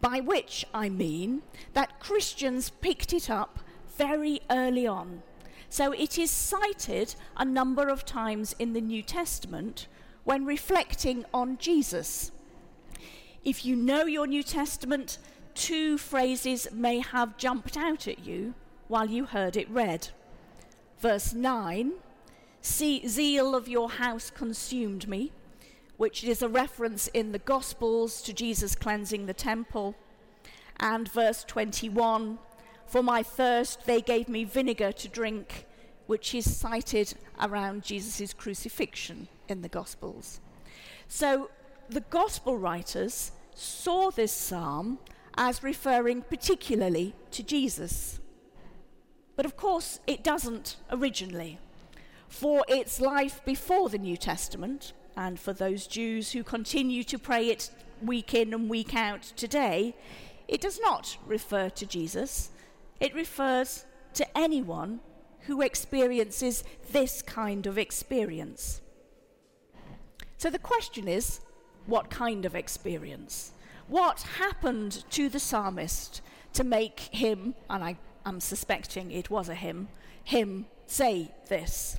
[0.00, 1.42] by which I mean
[1.74, 3.60] that Christians picked it up
[3.96, 5.22] very early on.
[5.68, 9.86] So it is cited a number of times in the New Testament
[10.24, 12.30] when reflecting on Jesus.
[13.44, 15.18] If you know your New Testament,
[15.54, 18.54] two phrases may have jumped out at you
[18.86, 20.10] while you heard it read.
[21.00, 21.92] Verse 9,
[22.60, 25.32] See, zeal of your house consumed me,
[25.96, 29.96] which is a reference in the Gospels to Jesus cleansing the temple.
[30.78, 32.38] And verse 21,
[32.86, 35.66] For my thirst they gave me vinegar to drink,
[36.06, 40.38] which is cited around Jesus' crucifixion in the Gospels.
[41.08, 41.50] So
[41.92, 44.98] the gospel writers saw this psalm
[45.36, 48.20] as referring particularly to Jesus.
[49.36, 51.58] But of course, it doesn't originally.
[52.28, 57.48] For its life before the New Testament, and for those Jews who continue to pray
[57.48, 57.70] it
[58.00, 59.94] week in and week out today,
[60.48, 62.50] it does not refer to Jesus.
[63.00, 63.84] It refers
[64.14, 65.00] to anyone
[65.40, 68.80] who experiences this kind of experience.
[70.38, 71.40] So the question is
[71.86, 73.52] what kind of experience?
[73.88, 76.20] What happened to the psalmist
[76.54, 79.88] to make him, and I am suspecting it was a him,
[80.24, 81.98] him say this?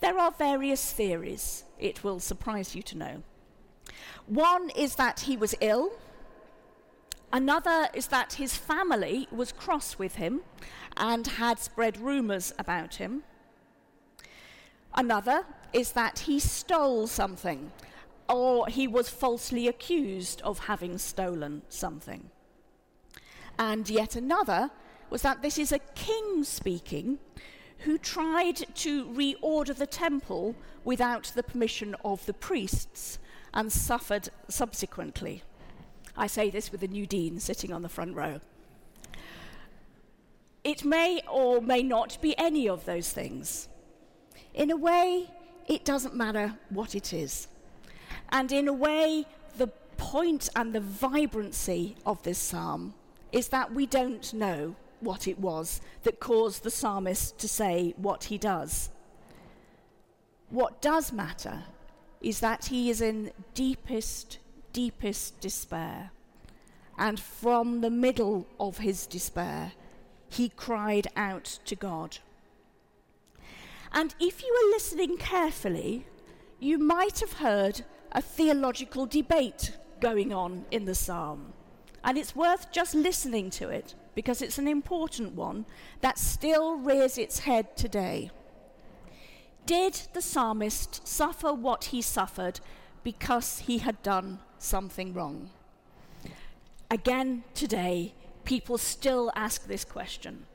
[0.00, 3.22] There are various theories, it will surprise you to know.
[4.26, 5.92] One is that he was ill.
[7.32, 10.40] Another is that his family was cross with him
[10.96, 13.22] and had spread rumours about him.
[14.94, 17.70] Another is that he stole something
[18.30, 22.30] or he was falsely accused of having stolen something.
[23.58, 24.70] And yet another
[25.10, 27.18] was that this is a king speaking
[27.78, 30.54] who tried to reorder the temple
[30.84, 33.18] without the permission of the priests
[33.52, 35.42] and suffered subsequently.
[36.16, 38.40] I say this with the new dean sitting on the front row.
[40.62, 43.68] It may or may not be any of those things.
[44.54, 45.30] In a way,
[45.66, 47.48] it doesn't matter what it is.
[48.30, 49.26] And in a way,
[49.56, 52.94] the point and the vibrancy of this psalm
[53.32, 58.24] is that we don't know what it was that caused the psalmist to say what
[58.24, 58.90] he does.
[60.50, 61.64] What does matter
[62.20, 64.38] is that he is in deepest,
[64.72, 66.10] deepest despair.
[66.98, 69.72] And from the middle of his despair,
[70.28, 72.18] he cried out to God.
[73.92, 76.06] And if you were listening carefully,
[76.58, 81.52] you might have heard a theological debate going on in the psalm.
[82.02, 85.66] And it's worth just listening to it because it's an important one
[86.00, 88.30] that still rears its head today.
[89.66, 92.60] Did the psalmist suffer what he suffered
[93.04, 95.50] because he had done something wrong?
[96.90, 100.46] Again, today, people still ask this question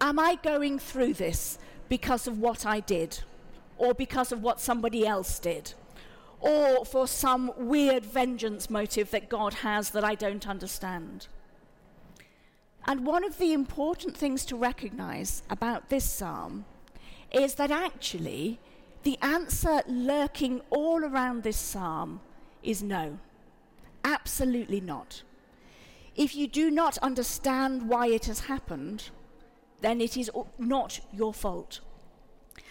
[0.00, 1.58] Am I going through this
[1.88, 3.20] because of what I did
[3.76, 5.74] or because of what somebody else did?
[6.40, 11.28] Or for some weird vengeance motive that God has that I don't understand.
[12.86, 16.64] And one of the important things to recognize about this psalm
[17.30, 18.58] is that actually
[19.02, 22.20] the answer lurking all around this psalm
[22.62, 23.18] is no.
[24.04, 25.22] Absolutely not.
[26.16, 29.10] If you do not understand why it has happened,
[29.80, 31.80] then it is not your fault.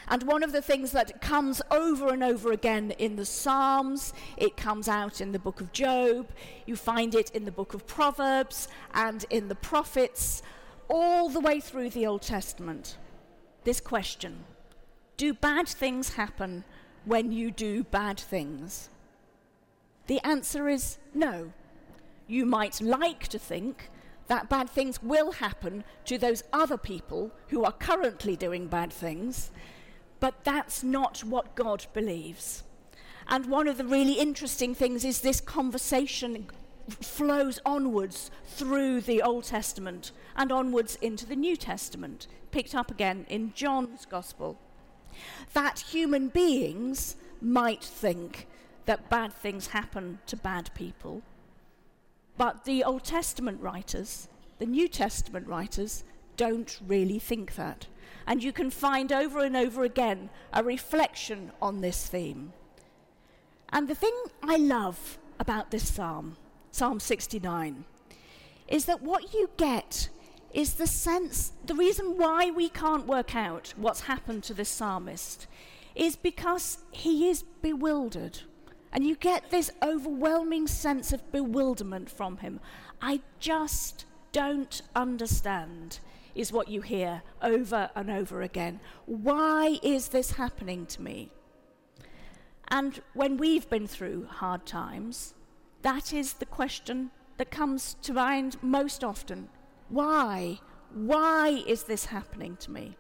[0.10, 4.58] And one of the things that comes over and over again in the Psalms, it
[4.58, 6.30] comes out in the book of Job,
[6.66, 10.42] you find it in the book of Proverbs and in the prophets,
[10.88, 12.98] all the way through the Old Testament.
[13.64, 14.46] This question
[15.16, 16.64] Do bad things happen
[17.06, 18.90] when you do bad things?
[20.08, 21.54] The answer is no.
[22.28, 23.92] You might like to think
[24.28, 29.52] that bad things will happen to those other people who are currently doing bad things,
[30.20, 32.64] but that's not what God believes.
[33.28, 36.48] And one of the really interesting things is this conversation
[36.90, 43.26] flows onwards through the Old Testament and onwards into the New Testament, picked up again
[43.30, 44.60] in John's Gospel.
[45.54, 48.48] That human beings might think
[48.86, 51.22] that bad things happen to bad people,
[52.38, 56.04] but the Old Testament writers, the New Testament writers,
[56.38, 57.86] don't really think that.
[58.30, 62.54] And you can find over and over again a reflection on this theme.
[63.74, 66.38] And the thing I love about this psalm,
[66.72, 67.86] Psalm 69,
[68.68, 70.10] is that what you get
[70.54, 75.48] is the sense, the reason why we can't work out what's happened to this psalmist
[75.96, 78.40] is because he is bewildered.
[78.92, 82.60] And you get this overwhelming sense of bewilderment from him.
[83.02, 86.00] I just don't understand,
[86.36, 88.80] is what you hear over and over again.
[89.06, 91.30] Why is this happening to me?
[92.68, 95.34] And when we've been through hard times,
[95.82, 99.50] that is the question that comes to mind most often.
[99.90, 100.60] Why?
[100.94, 102.98] Why is this happening to me?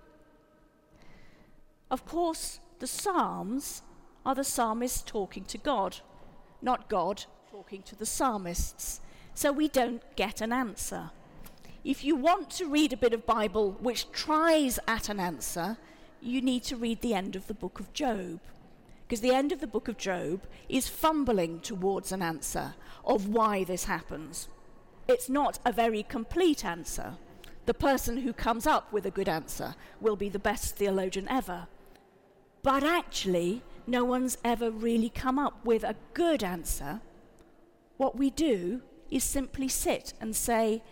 [1.91, 3.83] Of course, the Psalms
[4.25, 5.97] are the psalmists talking to God,
[6.61, 9.01] not God talking to the psalmists.
[9.33, 11.11] So we don't get an answer.
[11.83, 15.77] If you want to read a bit of Bible which tries at an answer,
[16.21, 18.41] you need to read the end of the book of Job.
[19.07, 22.75] Because the end of the book of Job is fumbling towards an answer
[23.05, 24.49] of why this happens.
[25.07, 27.13] It's not a very complete answer.
[27.65, 31.67] The person who comes up with a good answer will be the best theologian ever.
[32.61, 36.99] But actually, no one's ever really come up with a good answer.
[37.95, 40.83] What we do is simply sit and say,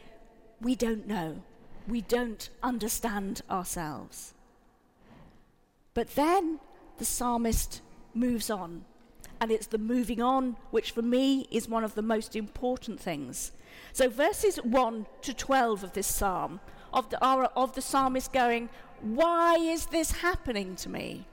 [0.61, 1.41] We don't know.
[1.87, 4.33] We don't understand ourselves.
[5.93, 6.59] But then
[6.97, 7.81] the psalmist
[8.13, 8.85] moves on.
[9.39, 13.51] And it's the moving on which, for me, is one of the most important things.
[13.93, 16.59] So, verses 1 to 12 of this psalm,
[16.91, 18.69] of the, are of the psalmist going,
[19.01, 21.25] Why is this happening to me?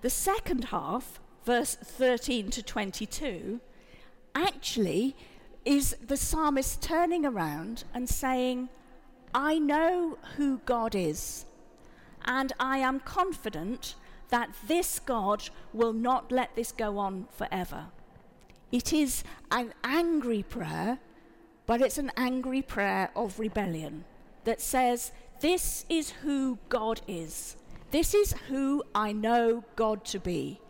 [0.00, 3.60] The second half, verse 13 to 22,
[4.34, 5.16] actually
[5.64, 8.68] is the psalmist turning around and saying,
[9.34, 11.46] I know who God is,
[12.24, 13.94] and I am confident
[14.28, 17.86] that this God will not let this go on forever.
[18.72, 20.98] It is an angry prayer,
[21.66, 24.04] but it's an angry prayer of rebellion
[24.44, 27.56] that says, This is who God is.
[27.90, 30.60] This is who I know God to be,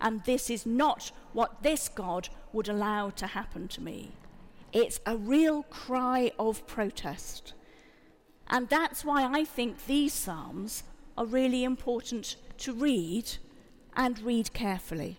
[0.00, 4.10] and this is not what this God would allow to happen to me.
[4.72, 7.54] It's a real cry of protest.
[8.48, 10.82] And that's why I think these Psalms
[11.16, 13.36] are really important to read
[13.94, 15.18] and read carefully.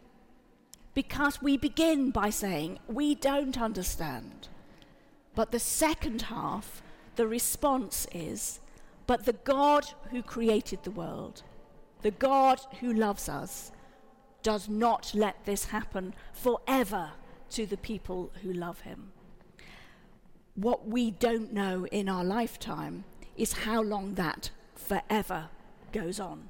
[0.93, 4.47] Because we begin by saying, We don't understand.
[5.36, 6.84] But the second half,
[7.16, 8.60] the response is,
[9.08, 11.43] But the God who created the world
[12.04, 13.72] the God who loves us
[14.43, 17.12] does not let this happen forever
[17.51, 19.12] to the people who love him.
[20.56, 25.49] What we don't know in our lifetime is how long that forever
[25.91, 26.47] goes on.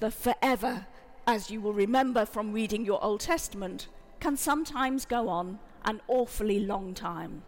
[0.00, 0.86] The forever,
[1.24, 3.86] as you will remember from reading your Old Testament,
[4.18, 7.42] can sometimes go on an awfully long time.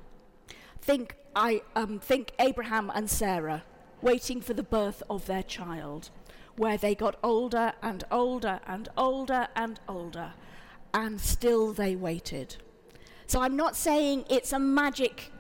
[0.80, 3.64] Think, I, um, think Abraham and Sarah
[4.02, 6.10] waiting for the birth of their child
[6.56, 10.32] where they got older and older and older and older,
[10.94, 12.56] and still they waited.
[13.26, 15.32] So I'm not saying it's a magic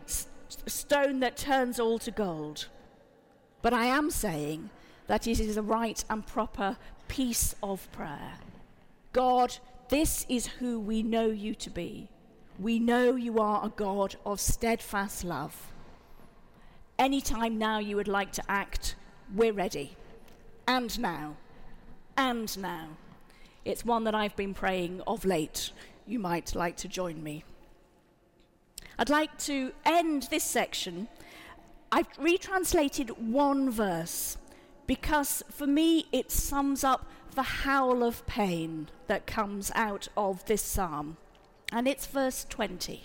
[0.66, 2.68] stone that turns all to gold,
[3.62, 4.70] but I am saying
[5.06, 6.76] that it is a right and proper
[7.08, 8.34] piece of prayer.
[9.12, 9.56] God,
[9.88, 12.08] this is who we know you to be.
[12.58, 15.72] We know you are a God of steadfast love.
[16.98, 18.96] Anytime now you would like to act,
[19.34, 19.96] we're ready
[20.66, 21.36] and now,
[22.16, 22.88] and now.
[23.64, 25.72] It's one that I've been praying of late.
[26.06, 27.44] You might like to join me.
[28.98, 31.08] I'd like to end this section.
[31.92, 34.38] I've retranslated one verse
[34.86, 40.62] because for me it sums up the howl of pain that comes out of this
[40.62, 41.18] psalm.
[41.70, 43.02] And it's verse 20.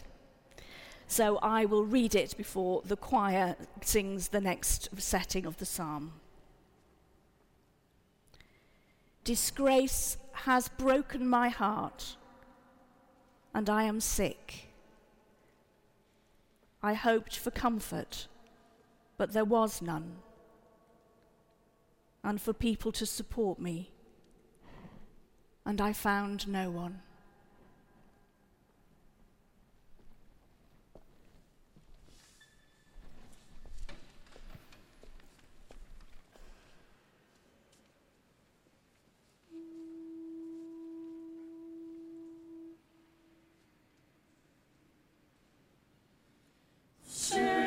[1.08, 6.14] So I will read it before the choir sings the next setting of the psalm.
[9.26, 12.16] Disgrace has broken my heart,
[13.54, 14.71] and I am sick.
[16.84, 18.28] I hoped for comfort,
[19.18, 20.18] but there was none,
[22.24, 23.92] and for people to support me,
[25.66, 27.02] and I found no one.
[47.32, 47.61] Sure.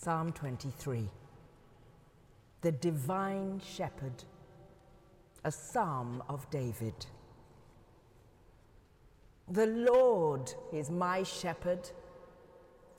[0.00, 1.10] Psalm 23
[2.60, 4.22] The Divine Shepherd,
[5.44, 6.94] a psalm of David.
[9.50, 11.90] The Lord is my shepherd,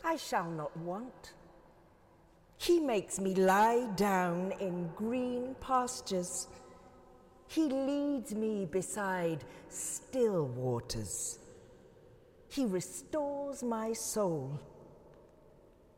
[0.03, 1.35] I shall not want.
[2.57, 6.49] He makes me lie down in green pastures.
[7.47, 11.39] He leads me beside still waters.
[12.49, 14.59] He restores my soul.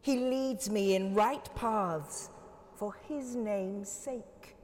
[0.01, 2.29] He leads me in right paths
[2.75, 4.55] for his name's sake.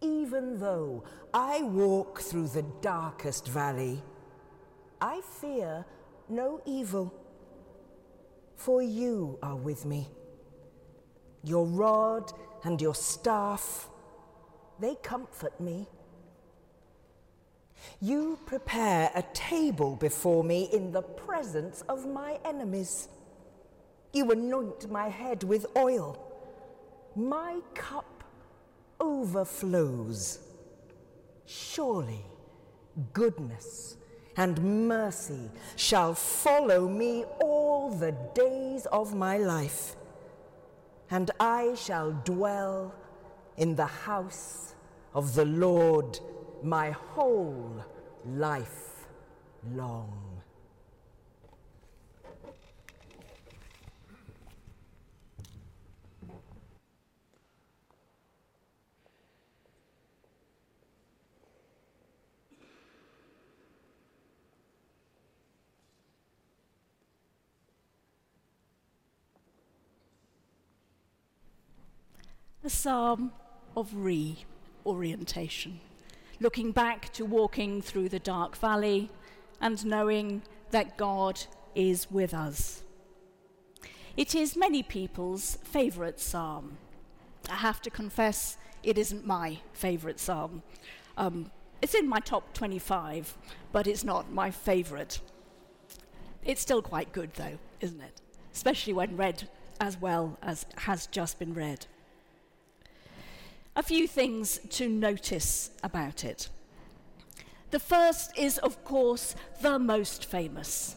[0.00, 1.02] Even though
[1.32, 4.02] I walk through the darkest valley,
[5.00, 5.84] I fear
[6.28, 7.12] no evil,
[8.56, 10.08] for you are with me.
[11.42, 13.88] Your rod and your staff,
[14.78, 15.88] they comfort me.
[18.00, 23.08] You prepare a table before me in the presence of my enemies.
[24.14, 26.16] You anoint my head with oil.
[27.16, 28.24] My cup
[29.00, 30.38] overflows.
[31.46, 32.24] Surely
[33.12, 33.96] goodness
[34.36, 39.96] and mercy shall follow me all the days of my life,
[41.10, 42.94] and I shall dwell
[43.56, 44.74] in the house
[45.12, 46.18] of the Lord
[46.62, 47.84] my whole
[48.24, 49.06] life
[49.72, 50.33] long.
[72.64, 73.30] A psalm
[73.76, 75.80] of reorientation,
[76.40, 79.10] looking back to walking through the dark valley
[79.60, 80.40] and knowing
[80.70, 81.38] that God
[81.74, 82.82] is with us.
[84.16, 86.78] It is many people's favourite psalm.
[87.50, 90.62] I have to confess, it isn't my favourite psalm.
[91.18, 91.50] Um,
[91.82, 93.36] it's in my top 25,
[93.72, 95.20] but it's not my favourite.
[96.42, 98.22] It's still quite good, though, isn't it?
[98.54, 99.50] Especially when read
[99.80, 101.86] as well as has just been read
[103.76, 106.48] a few things to notice about it.
[107.70, 110.96] The first is, of course, the most famous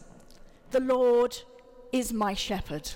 [0.70, 1.36] The Lord
[1.92, 2.90] is my shepherd.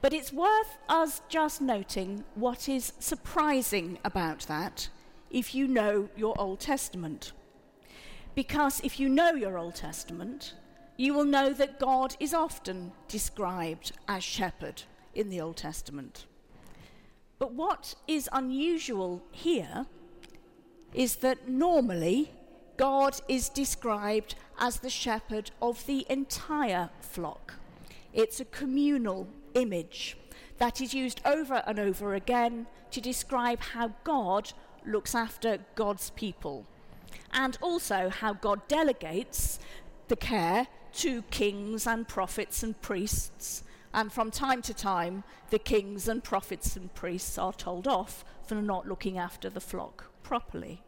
[0.00, 4.88] But it's worth us just noting what is surprising about that
[5.30, 7.32] if you know your Old Testament.
[8.34, 10.54] Because if you know your Old Testament,
[10.96, 14.82] you will know that God is often described as shepherd
[15.14, 16.26] in the Old Testament.
[17.38, 19.86] But what is unusual here
[20.92, 22.32] is that normally
[22.76, 27.54] God is described as the shepherd of the entire flock.
[28.12, 30.16] It's a communal image
[30.58, 34.52] that is used over and over again to describe how God
[34.84, 36.66] looks after God's people
[37.32, 39.58] and also how God delegates
[40.08, 43.62] the care to kings and prophets and priests
[43.98, 48.54] and from time to time, the kings and prophets and priests are told off for
[48.54, 50.82] not looking after the flock properly.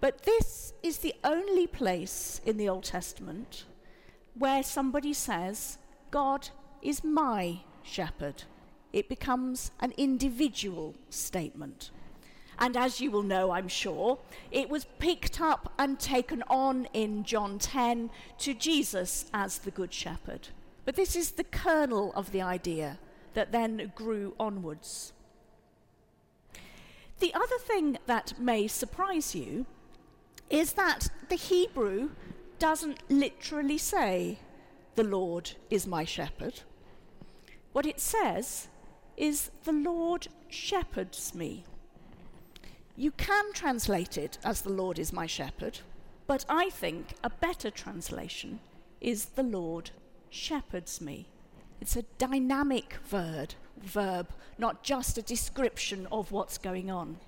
[0.00, 3.66] But this is the only place in the Old Testament
[4.32, 5.76] where somebody says,
[6.10, 6.48] God
[6.80, 8.44] is my shepherd.
[8.94, 11.90] It becomes an individual statement.
[12.58, 14.18] And as you will know, I'm sure,
[14.50, 18.08] it was picked up and taken on in John 10
[18.38, 20.48] to Jesus as the Good Shepherd.
[20.84, 22.98] But this is the kernel of the idea
[23.34, 25.12] that then grew onwards.
[27.20, 29.66] The other thing that may surprise you
[30.50, 32.10] is that the Hebrew
[32.58, 34.38] doesn't literally say,
[34.94, 36.60] The Lord is my shepherd.
[37.72, 38.68] What it says
[39.16, 41.64] is, The Lord shepherds me.
[42.96, 45.80] You can translate it as, The Lord is my shepherd,
[46.26, 48.60] but I think a better translation
[49.00, 49.90] is, The Lord
[50.34, 51.26] shepherds me.
[51.80, 54.28] It's a dynamic verb, verb,
[54.58, 57.18] not just a description of what's going on.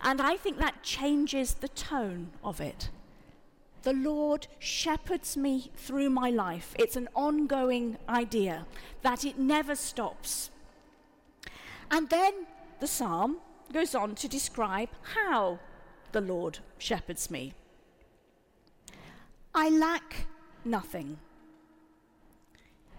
[0.00, 2.90] And I think that changes the tone of it.
[3.82, 6.74] The Lord shepherds me through my life.
[6.78, 8.66] It's an ongoing idea
[9.02, 10.50] that it never stops.
[11.90, 12.46] And then
[12.78, 13.38] the psalm
[13.72, 15.58] goes on to describe how
[16.12, 17.54] the Lord shepherds me.
[19.54, 20.26] I lack
[20.64, 21.18] nothing.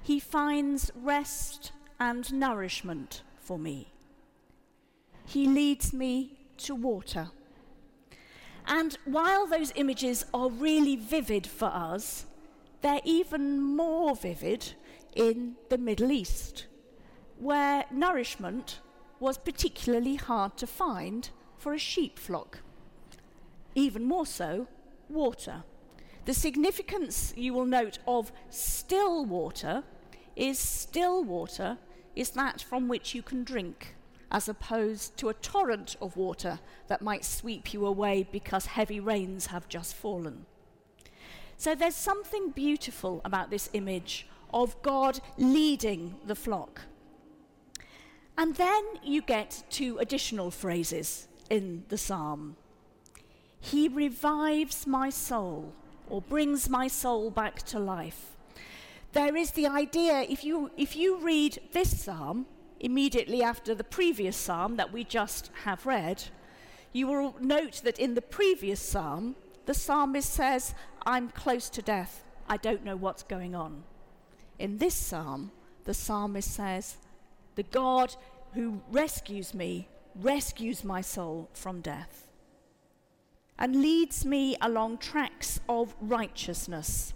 [0.04, 3.94] He finds rest and nourishment for me.
[5.26, 7.30] He leads me to water.
[8.66, 12.26] And while those images are really vivid for us,
[12.82, 14.74] they're even more vivid
[15.16, 16.66] in the Middle East,
[17.38, 18.80] where nourishment
[19.20, 22.60] was particularly hard to find for a sheep flock.
[23.76, 24.68] Even more so,
[25.10, 25.64] water.
[26.26, 29.84] The significance, you will note, of still water
[30.36, 31.78] is still water
[32.16, 33.96] is that from which you can drink,
[34.32, 39.48] as opposed to a torrent of water that might sweep you away because heavy rains
[39.48, 40.46] have just fallen.
[41.58, 46.82] So there's something beautiful about this image of God leading the flock.
[48.38, 52.56] And then you get two additional phrases in the psalm.
[53.60, 55.74] He revives my soul,
[56.12, 58.36] or brings my soul back to life.
[59.14, 62.48] There is the idea, if you, if you read this psalm
[62.82, 66.26] immediately after the previous psalm that we just have read,
[66.92, 72.26] you will note that in the previous psalm, the psalmist says, I'm close to death.
[72.50, 73.84] I don't know what's going on.
[74.60, 75.52] In this psalm,
[75.86, 76.98] the psalmist says,
[77.56, 78.14] The God
[78.54, 82.31] who rescues me rescues my soul from death
[83.62, 87.14] and leads me along tracks of righteousness.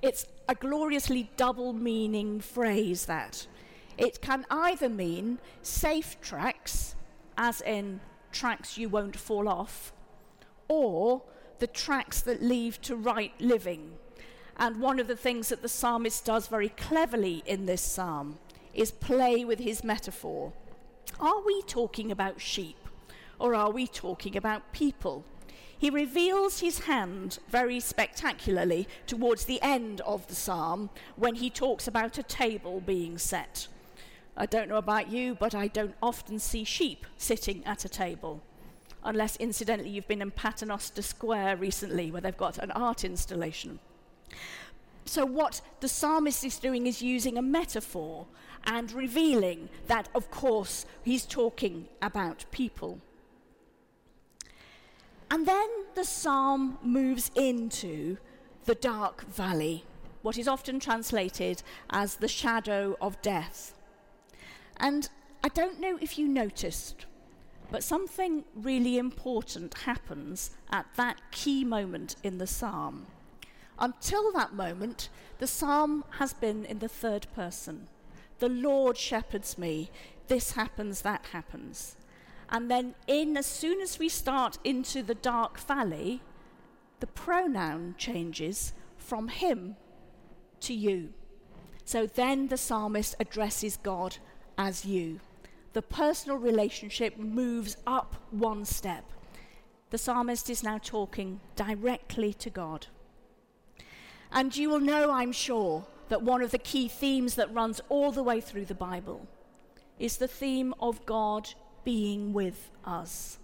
[0.00, 3.46] It's a gloriously double meaning phrase that.
[3.98, 6.96] It can either mean safe tracks,
[7.36, 8.00] as in
[8.32, 9.92] tracks you won't fall off,
[10.68, 11.20] or
[11.58, 13.92] the tracks that lead to right living.
[14.56, 18.38] And one of the things that the psalmist does very cleverly in this psalm
[18.72, 20.54] is play with his metaphor.
[21.20, 22.78] Are we talking about sheep
[23.38, 25.26] or are we talking about people?
[25.82, 31.88] He reveals his hand very spectacularly towards the end of the psalm when he talks
[31.88, 33.66] about a table being set.
[34.36, 38.40] I don't know about you, but I don't often see sheep sitting at a table.
[39.02, 43.80] Unless, incidentally, you've been in Paternoster Square recently where they've got an art installation.
[45.04, 48.28] So, what the psalmist is doing is using a metaphor
[48.62, 53.00] and revealing that, of course, he's talking about people.
[55.32, 58.18] And then the psalm moves into
[58.66, 59.82] the dark valley,
[60.20, 63.72] what is often translated as the shadow of death.
[64.76, 65.08] And
[65.42, 67.06] I don't know if you noticed,
[67.70, 73.06] but something really important happens at that key moment in the psalm.
[73.78, 75.08] Until that moment,
[75.38, 77.88] the psalm has been in the third person.
[78.38, 79.90] The Lord shepherds me.
[80.28, 81.96] This happens, that happens.
[82.52, 86.20] And then, in as soon as we start into the dark valley,
[87.00, 89.76] the pronoun changes from him
[90.60, 91.14] to you.
[91.86, 94.18] So then the psalmist addresses God
[94.58, 95.20] as you.
[95.72, 99.10] The personal relationship moves up one step.
[99.88, 102.86] The psalmist is now talking directly to God.
[104.30, 108.12] And you will know, I'm sure, that one of the key themes that runs all
[108.12, 109.26] the way through the Bible
[109.98, 111.54] is the theme of God
[111.84, 113.38] being with us.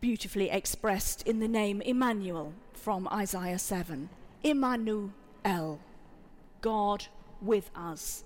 [0.00, 4.08] Beautifully expressed in the name Emmanuel from Isaiah 7.
[4.42, 5.10] Emmanuel,
[6.60, 7.06] God
[7.40, 8.24] with us.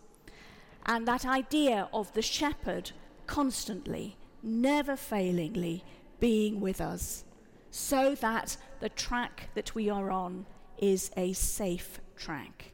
[0.87, 2.93] And that idea of the shepherd
[3.27, 5.85] constantly, never failingly
[6.19, 7.25] being with us,
[7.71, 10.47] so that the track that we are on
[10.79, 12.73] is a safe track.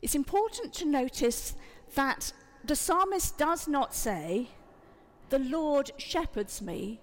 [0.00, 1.54] It's important to notice
[1.94, 2.32] that
[2.66, 4.48] the psalmist does not say,
[5.28, 7.00] The Lord shepherds me,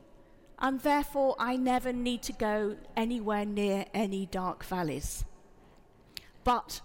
[0.57, 5.23] and therefore I never need to go anywhere near any dark valleys.
[6.43, 6.81] But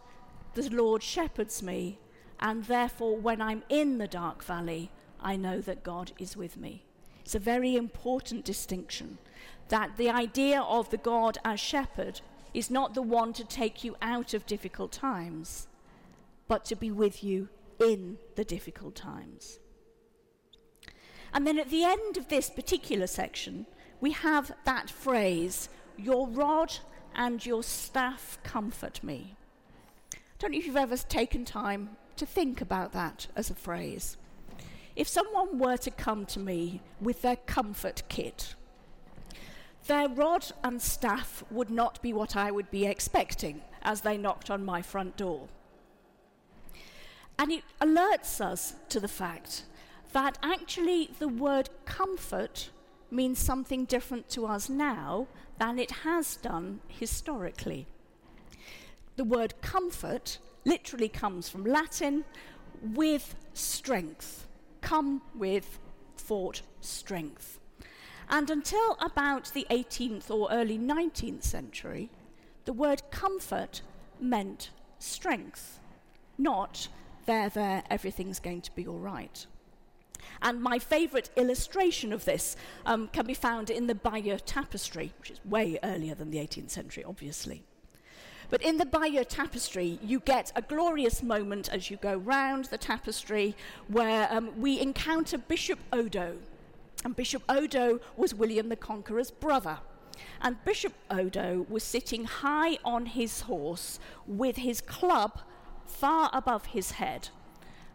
[0.55, 1.99] the Lord shepherds me,
[2.39, 6.85] and therefore when I'm in the dark valley, I know that God is with me.
[7.25, 9.19] It's a very important distinction
[9.69, 12.21] that the idea of the God as shepherd
[12.53, 15.67] is not the one to take you out of difficult times,
[16.47, 17.49] but to be with you
[17.81, 19.59] in the difficult times.
[21.33, 23.67] And then at the end of this particular section,
[24.01, 26.73] we have that phrase, Your rod
[27.15, 29.37] and your staff comfort me.
[30.13, 34.17] I don't know if you've ever taken time to think about that as a phrase.
[34.95, 38.55] If someone were to come to me with their comfort kit,
[39.87, 44.51] their rod and staff would not be what I would be expecting as they knocked
[44.51, 45.49] on my front door.
[47.39, 49.65] And it alerts us to the fact
[50.13, 52.71] that actually the word comfort
[53.11, 55.27] means something different to us now
[55.59, 57.87] than it has done historically.
[59.17, 62.25] The word comfort literally comes from Latin
[62.83, 64.47] with strength.
[64.81, 65.79] Come with
[66.17, 67.59] fort strength.
[68.29, 72.11] And until about the 18th or early 19th century,
[72.65, 73.83] the word comfort
[74.21, 75.79] meant strength,
[76.37, 76.89] not
[77.27, 79.47] there, there, everything's going to be all right.
[80.43, 85.31] And my favourite illustration of this um, can be found in the Bayeux Tapestry, which
[85.31, 87.63] is way earlier than the 18th century, obviously.
[88.49, 92.79] But in the Bayeux tapestry, you get a glorious moment as you go round the
[92.79, 93.57] tapestry
[93.89, 96.37] where um, we encounter Bishop Odo.
[97.05, 99.79] And Bishop Odo was William the Conqueror's brother.
[100.41, 105.41] And Bishop Odo was sitting high on his horse with his club
[105.87, 107.29] far above his head.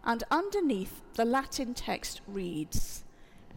[0.04, 3.04] And underneath, the Latin text reads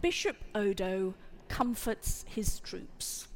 [0.03, 1.15] Bishop Odo
[1.49, 3.29] comforts his troops.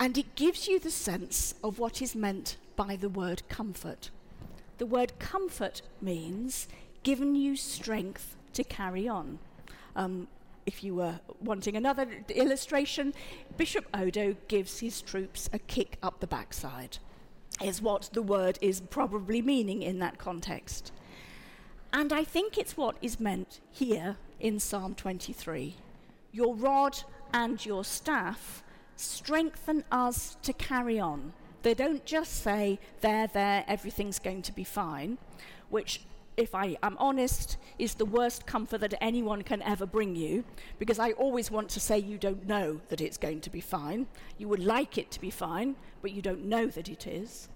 [0.00, 4.10] And it gives you the sense of what is meant by the word comfort.
[4.78, 6.66] The word comfort means
[7.02, 9.38] given you strength to carry on.
[9.94, 10.26] Um,
[10.66, 13.14] if you were wanting another illustration,
[13.56, 16.98] Bishop Odo gives his troops a kick up the backside,
[17.62, 20.92] is what the word is probably meaning in that context.
[21.92, 25.76] And I think it's what is meant here in Psalm 23.
[26.32, 27.02] Your rod
[27.32, 28.64] and your staff
[28.96, 31.32] strengthen us to carry on.
[31.62, 35.18] They don't just say, there, there, everything's going to be fine,
[35.70, 36.00] which
[36.36, 40.44] if I am honest, is the worst comfort that anyone can ever bring you,
[40.78, 44.06] because I always want to say you don't know that it's going to be fine.
[44.38, 47.48] You would like it to be fine, but you don't know that it is.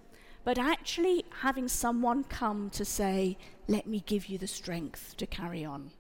[0.45, 5.65] But actually, having someone come to say, let me give you the strength to carry
[5.65, 5.91] on,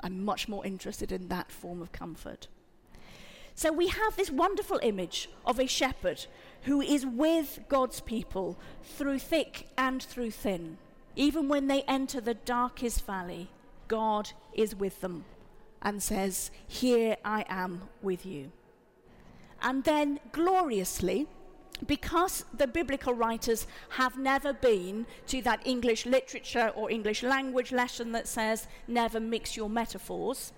[0.00, 2.48] I'm much more interested in that form of comfort.
[3.54, 6.26] So we have this wonderful image of a shepherd
[6.62, 10.78] who is with God's people through thick and through thin
[11.16, 13.48] even when they enter the darkest valley,
[13.88, 15.24] God is with them
[15.80, 18.52] and says, Here I am with you.
[19.60, 21.28] And then, gloriously,
[21.86, 28.12] because the biblical writers have never been to that English literature or English language lesson
[28.12, 30.52] that says, never mix your metaphors,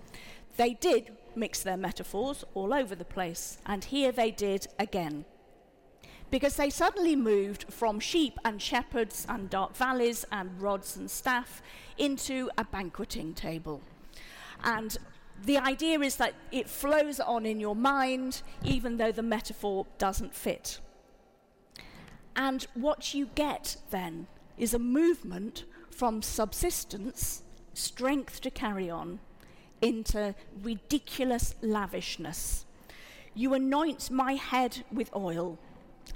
[0.57, 3.57] they did mix their metaphors all over the place.
[3.65, 5.25] And here they did again
[6.35, 11.61] because they suddenly moved from sheep and shepherds and dark valleys and rods and staff
[11.97, 13.81] into a banqueting table.
[14.61, 14.97] And
[15.45, 20.35] the idea is that it flows on in your mind, even though the metaphor doesn't
[20.35, 20.81] fit.
[22.35, 24.27] And what you get then
[24.57, 29.19] is a movement from subsistence, strength to carry on,
[29.81, 32.65] into ridiculous lavishness.
[33.33, 35.59] You anoint my head with oil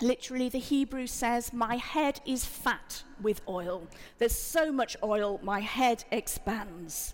[0.02, 3.88] Literally, the Hebrew says, My head is fat with oil.
[4.18, 7.14] There's so much oil, my head expands.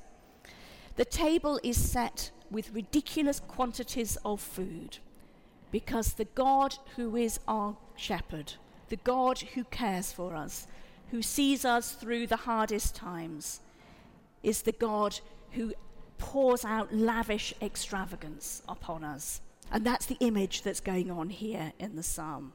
[0.95, 4.99] The table is set with ridiculous quantities of food
[5.71, 8.53] because the God who is our shepherd,
[8.89, 10.67] the God who cares for us,
[11.11, 13.61] who sees us through the hardest times,
[14.41, 15.19] is the God
[15.51, 15.73] who
[16.17, 19.41] pours out lavish extravagance upon us.
[19.71, 22.53] And that's the image that's going on here in the psalm.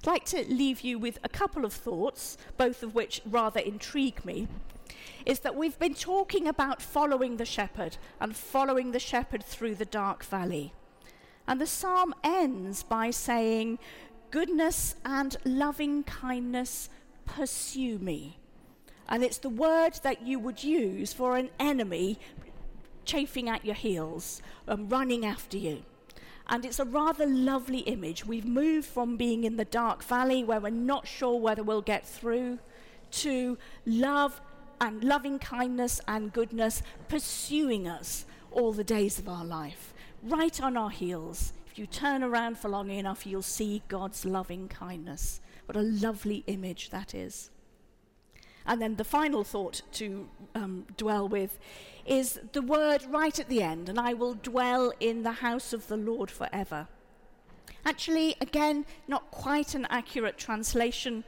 [0.00, 4.24] I'd like to leave you with a couple of thoughts, both of which rather intrigue
[4.24, 4.48] me.
[5.24, 9.84] Is that we've been talking about following the shepherd and following the shepherd through the
[9.84, 10.72] dark valley.
[11.48, 13.78] And the psalm ends by saying,
[14.30, 16.88] Goodness and loving kindness
[17.24, 18.38] pursue me.
[19.08, 22.18] And it's the word that you would use for an enemy
[23.06, 25.82] chafing at your heels, and running after you.
[26.48, 28.24] And it's a rather lovely image.
[28.24, 32.06] We've moved from being in the dark valley where we're not sure whether we'll get
[32.06, 32.58] through
[33.10, 34.40] to love
[34.80, 39.92] and loving kindness and goodness pursuing us all the days of our life,
[40.22, 41.52] right on our heels.
[41.66, 45.40] If you turn around for long enough, you'll see God's loving kindness.
[45.66, 47.50] What a lovely image that is.
[48.66, 51.58] And then the final thought to um, dwell with
[52.04, 55.88] is the word right at the end, and I will dwell in the house of
[55.88, 56.88] the Lord forever.
[57.84, 61.24] Actually, again, not quite an accurate translation.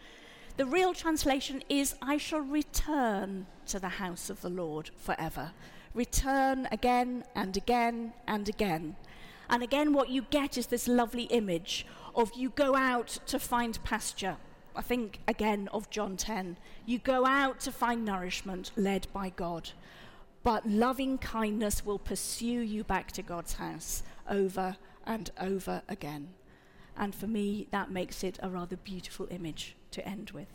[0.56, 5.52] The real translation is, I shall return to the house of the Lord forever.
[5.94, 8.96] Return again and again and again.
[9.48, 13.82] And again, what you get is this lovely image of you go out to find
[13.84, 14.36] pasture
[14.76, 16.56] I think again of John 10.
[16.86, 19.70] You go out to find nourishment led by God,
[20.42, 26.28] but loving kindness will pursue you back to God's house over and over again.
[26.96, 30.48] And for me, that makes it a rather beautiful image to end with.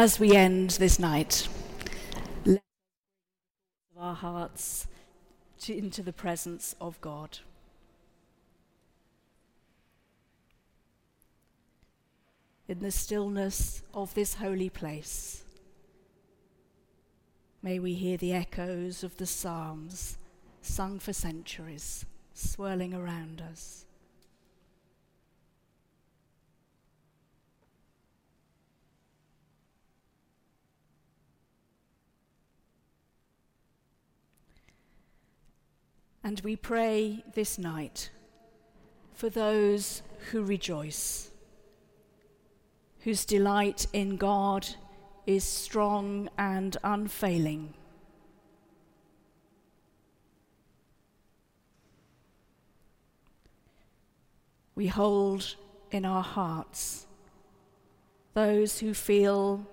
[0.00, 1.46] As we end this night,
[2.46, 2.62] let
[3.98, 4.86] our hearts
[5.58, 7.40] to, into the presence of God.
[12.66, 15.44] In the stillness of this holy place,
[17.62, 20.16] may we hear the echoes of the Psalms
[20.62, 23.84] sung for centuries swirling around us.
[36.22, 38.10] And we pray this night
[39.14, 41.30] for those who rejoice,
[43.00, 44.66] whose delight in God
[45.26, 47.74] is strong and unfailing.
[54.74, 55.56] We hold
[55.90, 57.06] in our hearts
[58.34, 59.66] those who feel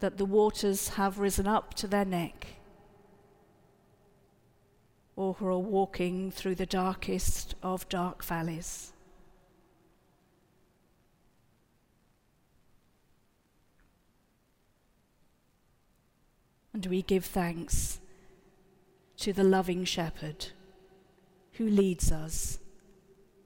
[0.00, 2.55] that the waters have risen up to their neck
[5.16, 8.92] or who are walking through the darkest of dark valleys.
[16.74, 18.00] And we give thanks
[19.16, 20.48] to the loving shepherd
[21.52, 22.58] who leads us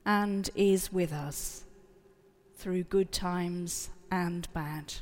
[0.05, 1.63] and is with us
[2.55, 4.95] through good times and bad,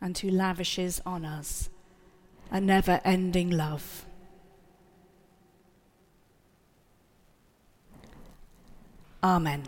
[0.00, 1.68] and who lavishes on us
[2.52, 4.04] a never ending love.
[9.24, 9.62] Amen.